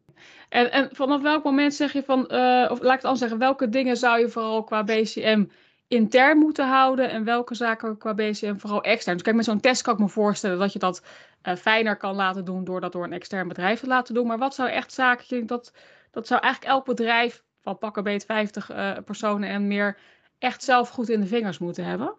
En, 0.50 0.72
en 0.72 0.90
vanaf 0.92 1.22
welk 1.22 1.44
moment 1.44 1.74
zeg 1.74 1.94
je 1.94 2.04
van, 2.04 2.24
of 2.70 2.82
laat 2.82 2.82
ik 2.82 2.90
het 2.90 3.04
anders 3.04 3.20
zeggen, 3.20 3.38
welke 3.40 3.70
dingen 3.70 3.98
zou 3.98 4.20
je 4.20 4.30
vooral 4.30 4.64
qua 4.64 4.84
BCM 4.84 5.46
intern 5.88 6.38
moeten 6.38 6.68
houden 6.68 7.10
en 7.10 7.24
welke 7.24 7.56
zaken 7.56 7.98
qua 7.98 8.14
BCM 8.14 8.56
vooral 8.58 8.84
extern? 8.84 9.16
Dus 9.16 9.26
kijk, 9.26 9.36
met 9.36 9.46
zo'n 9.46 9.60
test 9.60 9.82
kan 9.82 9.94
ik 9.94 10.00
me 10.00 10.10
voorstellen 10.10 10.60
dat 10.60 10.74
je 10.74 10.80
dat 10.80 11.04
fijner 11.42 11.98
kan 11.98 12.16
laten 12.16 12.46
doen 12.46 12.64
door 12.64 12.82
dat 12.82 12.92
door 12.92 13.04
een 13.04 13.14
extern 13.14 13.48
bedrijf 13.48 13.80
te 13.80 13.88
laten 13.88 14.14
doen. 14.14 14.28
Maar 14.28 14.38
wat 14.38 14.56
zou 14.56 14.70
echt 14.70 14.94
zaken, 14.94 15.48
dat, 15.48 15.74
dat 16.12 16.28
zou 16.28 16.42
eigenlijk 16.42 16.74
elk 16.74 16.86
bedrijf 16.86 17.44
van 17.62 17.78
pakken 17.78 18.04
beet 18.04 18.26
50 18.26 18.72
personen 19.06 19.50
en 19.50 19.68
meer 19.68 19.98
echt 20.40 20.64
zelf 20.64 20.90
goed 20.90 21.10
in 21.10 21.22
de 21.22 21.28
vingers 21.28 21.58
moeten 21.58 21.86
hebben? 21.86 22.16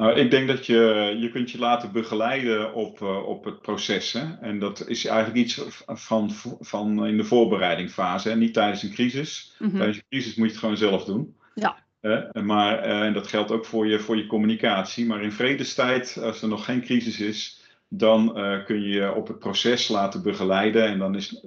Nou, 0.00 0.14
ik 0.14 0.30
denk 0.30 0.48
dat 0.48 0.66
je 0.66 1.16
je 1.20 1.30
kunt 1.30 1.50
je 1.50 1.58
laten 1.58 1.92
begeleiden 1.92 2.74
op, 2.74 3.00
uh, 3.00 3.28
op 3.28 3.44
het 3.44 3.60
proces. 3.60 4.12
Hè? 4.12 4.34
En 4.40 4.58
dat 4.58 4.88
is 4.88 5.04
eigenlijk 5.04 5.38
iets 5.38 5.64
van, 5.86 6.30
van 6.60 7.06
in 7.06 7.16
de 7.16 7.24
voorbereidingfase. 7.24 8.28
Hè? 8.28 8.36
Niet 8.36 8.54
tijdens 8.54 8.82
een 8.82 8.92
crisis. 8.92 9.54
Mm 9.58 9.68
-hmm. 9.68 9.76
Tijdens 9.76 9.98
een 9.98 10.04
crisis 10.08 10.34
moet 10.34 10.46
je 10.46 10.52
het 10.52 10.60
gewoon 10.60 10.76
zelf 10.76 11.04
doen. 11.04 11.36
Ja. 11.54 11.84
Uh, 12.00 12.32
maar, 12.32 12.86
uh, 12.86 13.02
en 13.02 13.12
dat 13.12 13.26
geldt 13.26 13.50
ook 13.50 13.64
voor 13.64 13.86
je, 13.86 13.98
voor 13.98 14.16
je 14.16 14.26
communicatie. 14.26 15.06
Maar 15.06 15.22
in 15.22 15.32
vredestijd, 15.32 16.18
als 16.22 16.42
er 16.42 16.48
nog 16.48 16.64
geen 16.64 16.82
crisis 16.82 17.20
is, 17.20 17.64
dan 17.88 18.32
kun 18.64 18.82
je 18.82 18.88
je 18.88 19.14
op 19.14 19.28
het 19.28 19.38
proces 19.38 19.88
laten 19.88 20.22
begeleiden. 20.22 20.86
En 20.86 20.98
dan 20.98 21.14
is 21.14 21.44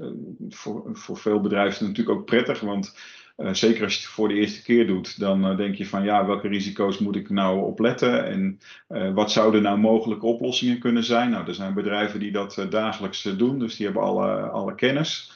voor, 0.50 0.90
voor 0.94 1.18
veel 1.18 1.42
bedrijven 1.42 1.88
natuurlijk 1.88 2.20
ook 2.20 2.26
prettig, 2.26 2.60
want 2.60 2.96
uh, 3.38 3.54
zeker 3.54 3.84
als 3.84 3.94
je 3.94 4.00
het 4.00 4.10
voor 4.10 4.28
de 4.28 4.34
eerste 4.34 4.64
keer 4.64 4.88
doet, 4.88 5.20
dan 5.20 5.52
uh, 5.52 5.58
denk 5.58 5.76
je 5.76 5.86
van 5.86 6.04
ja, 6.04 6.26
welke 6.26 6.48
risico's 6.48 6.98
moet 6.98 7.16
ik 7.16 7.30
nou 7.30 7.62
opletten 7.62 8.26
en 8.26 8.60
uh, 8.90 9.14
wat 9.14 9.32
zouden 9.32 9.62
nou 9.62 9.78
mogelijke 9.78 10.26
oplossingen 10.26 10.80
kunnen 10.80 11.04
zijn? 11.04 11.30
Nou, 11.30 11.48
er 11.48 11.56
zijn 11.56 11.74
bedrijven 11.74 12.20
die 12.20 12.32
dat 12.32 12.66
dagelijks 12.70 13.22
doen, 13.22 13.60
dus 13.60 13.76
die 13.76 13.86
hebben 13.86 14.04
alle, 14.04 14.40
alle 14.40 14.76
kennis. 14.76 15.32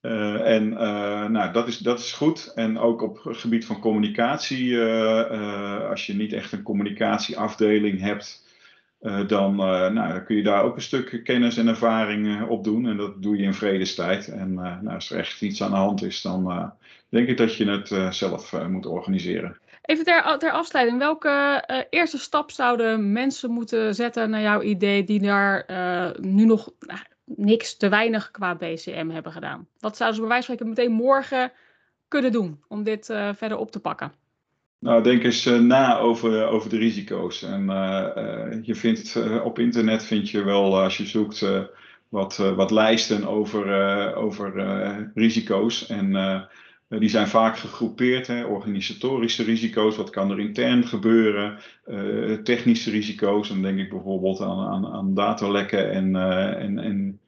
en 0.00 0.68
nou, 1.32 1.52
dat, 1.52 1.68
is, 1.68 1.78
dat 1.78 1.98
is 1.98 2.12
goed. 2.12 2.52
En 2.54 2.78
ook 2.78 3.02
op 3.02 3.24
het 3.24 3.36
gebied 3.36 3.66
van 3.66 3.80
communicatie, 3.80 4.80
als 5.88 6.06
je 6.06 6.14
niet 6.14 6.32
echt 6.32 6.52
een 6.52 6.62
communicatieafdeling 6.62 8.00
hebt, 8.00 8.47
dan, 9.26 9.56
nou, 9.56 10.20
kun 10.20 10.36
je 10.36 10.42
daar 10.42 10.64
ook 10.64 10.76
een 10.76 10.82
stuk 10.82 11.20
kennis 11.24 11.56
en 11.56 11.68
ervaring 11.68 12.48
op 12.48 12.64
doen. 12.64 12.86
En 12.86 12.96
dat 12.96 13.22
doe 13.22 13.36
je 13.36 13.42
in 13.42 13.54
vredestijd. 13.54 14.28
En 14.28 14.54
nou, 14.54 14.88
als 14.88 15.10
er 15.10 15.18
echt 15.18 15.42
iets 15.42 15.62
aan 15.62 15.70
de 15.70 15.76
hand 15.76 16.02
is, 16.02 16.22
dan 16.22 16.72
denk 17.08 17.28
ik 17.28 17.36
dat 17.36 17.54
je 17.54 17.70
het 17.70 17.90
uh, 17.90 18.10
zelf 18.10 18.52
uh, 18.52 18.66
moet 18.66 18.86
organiseren. 18.86 19.58
Even 19.82 20.04
ter, 20.04 20.38
ter 20.38 20.50
afsluiting, 20.50 20.98
welke 20.98 21.64
uh, 21.66 21.78
eerste 21.90 22.18
stap 22.18 22.50
zouden 22.50 23.12
mensen 23.12 23.50
moeten 23.50 23.94
zetten 23.94 24.30
naar 24.30 24.40
jouw 24.40 24.62
idee 24.62 25.04
die 25.04 25.20
daar 25.20 25.66
nu 26.20 26.44
nog 26.44 26.70
nou, 26.80 27.00
niks 27.24 27.76
te 27.76 27.88
weinig 27.88 28.30
qua 28.30 28.54
BCM 28.54 29.08
hebben 29.08 29.32
gedaan? 29.32 29.68
Wat 29.78 29.96
zouden 29.96 30.16
ze 30.16 30.26
bij 30.26 30.30
wijze 30.30 30.46
van 30.46 30.56
spreken 30.56 30.84
meteen 30.84 30.96
morgen 30.96 31.52
kunnen 32.08 32.32
doen 32.32 32.62
om 32.68 32.82
dit 32.82 33.06
verder 33.34 33.56
op 33.56 33.70
te 33.70 33.80
pakken? 33.80 34.12
Nou, 34.78 35.02
denk 35.02 35.24
eens 35.24 35.44
na 35.44 35.98
over, 35.98 36.46
over 36.46 36.70
de 36.70 36.78
risico's. 36.78 37.42
En 37.42 37.66
je 38.62 38.74
vindt 38.74 39.16
op 39.42 39.58
internet 39.58 40.04
vind 40.04 40.30
je 40.30 40.44
wel, 40.44 40.80
als 40.80 40.96
je 40.96 41.06
zoekt, 41.06 41.46
wat, 42.08 42.36
wat 42.36 42.70
lijsten 42.70 43.26
over, 43.26 44.14
over 44.14 44.52
risico's. 45.14 45.86
En 45.86 46.14
eh, 46.88 46.98
die 47.00 47.08
zijn 47.08 47.28
vaak 47.28 47.58
gegroepeerd, 47.58 48.26
hè, 48.26 48.44
organisatorische 48.44 49.42
risico's, 49.42 49.96
wat 49.96 50.10
kan 50.10 50.30
er 50.30 50.40
intern 50.40 50.86
gebeuren, 50.86 51.58
uh, 51.86 52.32
technische 52.34 52.90
risico's, 52.90 53.48
dan 53.48 53.62
denk 53.62 53.78
ik 53.78 53.90
bijvoorbeeld 53.90 54.40
aan, 54.40 54.66
aan, 54.66 54.86
aan 54.86 55.14
datalekken 55.14 55.90
en, 55.90 56.14
uh, 56.14 56.62
en, 56.62 56.78
en 56.78 57.20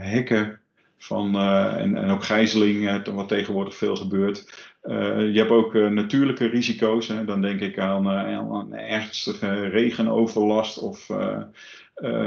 hacken 0.00 0.60
van, 0.98 1.38
en, 1.38 1.96
en 1.96 2.10
ook 2.10 2.24
gijzeling, 2.24 3.06
wat 3.06 3.28
tegenwoordig 3.28 3.76
veel 3.76 3.96
gebeurt. 3.96 4.69
Je 4.82 5.32
hebt 5.34 5.50
ook 5.50 5.74
natuurlijke 5.74 6.46
risico's, 6.46 7.08
hè, 7.08 7.24
dan 7.24 7.40
denk 7.40 7.60
ik 7.60 7.78
aan, 7.78 8.08
aan 8.08 8.74
ernstige 8.74 9.68
regenoverlast 9.68 10.78
of 10.78 11.10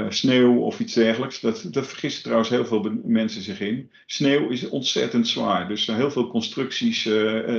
sneeuw 0.08 0.58
of 0.58 0.80
iets 0.80 0.94
dergelijks. 0.94 1.40
Dat, 1.40 1.66
dat 1.70 1.86
vergissen 1.86 2.22
trouwens 2.22 2.50
heel 2.50 2.66
veel 2.66 3.00
mensen 3.04 3.42
zich 3.42 3.60
in. 3.60 3.90
Sneeuw 4.06 4.48
is 4.48 4.68
ontzettend 4.68 5.28
zwaar. 5.28 5.68
Dus 5.68 5.86
heel 5.86 6.10
veel 6.10 6.28
constructies 6.28 7.02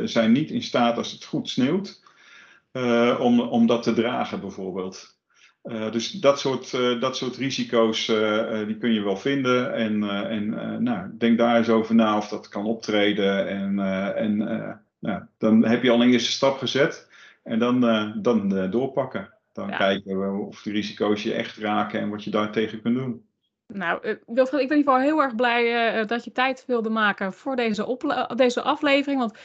zijn 0.04 0.32
niet 0.32 0.52
in 0.52 0.64
staat 0.64 0.98
als 0.98 1.12
het 1.12 1.26
goed 1.26 1.50
sneeuwt. 1.50 2.04
Om, 3.20 3.40
om 3.40 3.68
dat 3.68 3.84
te 3.84 3.94
dragen 3.94 4.40
bijvoorbeeld. 4.40 5.18
dus 5.92 6.12
dat 6.12 6.40
soort, 6.40 6.72
dat 7.02 7.18
soort 7.18 7.36
risico's 7.36 8.06
die 8.66 8.78
kun 8.78 8.94
je 8.94 9.04
wel 9.04 9.18
vinden. 9.18 9.74
En, 9.74 10.04
en 10.30 10.50
nou, 10.84 11.10
denk 11.18 11.38
daar 11.38 11.58
eens 11.58 11.70
over 11.70 11.96
na 11.96 12.18
of 12.18 12.28
dat 12.28 12.48
kan 12.48 12.66
optreden. 12.66 13.48
En, 13.48 13.80
en 14.16 14.85
nou, 15.06 15.24
dan 15.38 15.66
heb 15.66 15.84
je 15.84 15.92
al 15.92 16.02
een 16.02 16.12
eerste 16.12 16.32
stap 16.32 16.58
gezet. 16.58 17.10
En 17.44 17.60
dan, 17.60 17.82
dan 18.22 18.70
doorpakken. 18.72 19.34
Dan 19.54 19.70
kijken 19.78 20.20
we 20.20 20.46
of 20.48 20.62
die 20.62 20.74
risico's 20.74 21.24
je 21.24 21.34
echt 21.34 21.58
raken 21.58 22.00
en 22.00 22.10
wat 22.10 22.24
je 22.24 22.30
daartegen 22.30 22.82
kunt 22.82 22.96
doen. 22.96 23.26
Nou, 23.68 24.08
uh, 24.08 24.16
Wilfried, 24.26 24.62
ik 24.62 24.68
ben 24.68 24.78
in 24.78 24.84
ieder 24.84 24.94
geval 24.94 25.00
heel 25.00 25.22
erg 25.22 25.36
blij 25.36 26.00
uh, 26.00 26.08
dat 26.08 26.24
je 26.24 26.32
tijd 26.32 26.64
wilde 26.68 26.90
maken 26.90 27.34
voor 27.34 27.56
deze, 27.56 27.98
deze 28.36 28.62
aflevering. 28.62 29.20
Want 29.20 29.38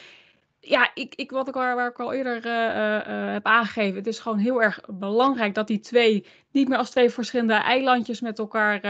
ja, 0.60 0.90
ik, 0.94 1.14
ik, 1.14 1.30
wat 1.30 1.48
ik 1.48 1.54
al, 1.56 1.74
waar 1.74 1.88
ik 1.88 2.00
al 2.00 2.12
eerder 2.12 2.46
uh, 2.46 3.32
heb 3.32 3.46
aangegeven, 3.46 3.96
het 3.96 4.06
is 4.06 4.18
gewoon 4.18 4.38
heel 4.38 4.62
erg 4.62 4.80
belangrijk 4.86 5.54
dat 5.54 5.66
die 5.66 5.80
twee 5.80 6.26
niet 6.52 6.68
meer 6.68 6.78
als 6.78 6.90
twee 6.90 7.10
verschillende 7.10 7.54
eilandjes 7.54 8.20
met 8.20 8.38
elkaar, 8.38 8.80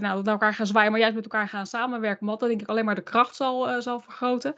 nou, 0.00 0.16
met 0.16 0.26
elkaar 0.26 0.54
gaan 0.54 0.66
zwaaien, 0.66 0.90
maar 0.90 1.00
juist 1.00 1.14
met 1.14 1.24
elkaar 1.24 1.48
gaan 1.48 1.66
samenwerken. 1.66 2.26
Want 2.26 2.40
dat 2.40 2.48
denk 2.48 2.60
ik 2.60 2.68
alleen 2.68 2.84
maar 2.84 2.94
de 2.94 3.02
kracht 3.02 3.36
zal, 3.36 3.82
zal 3.82 4.00
vergroten. 4.00 4.54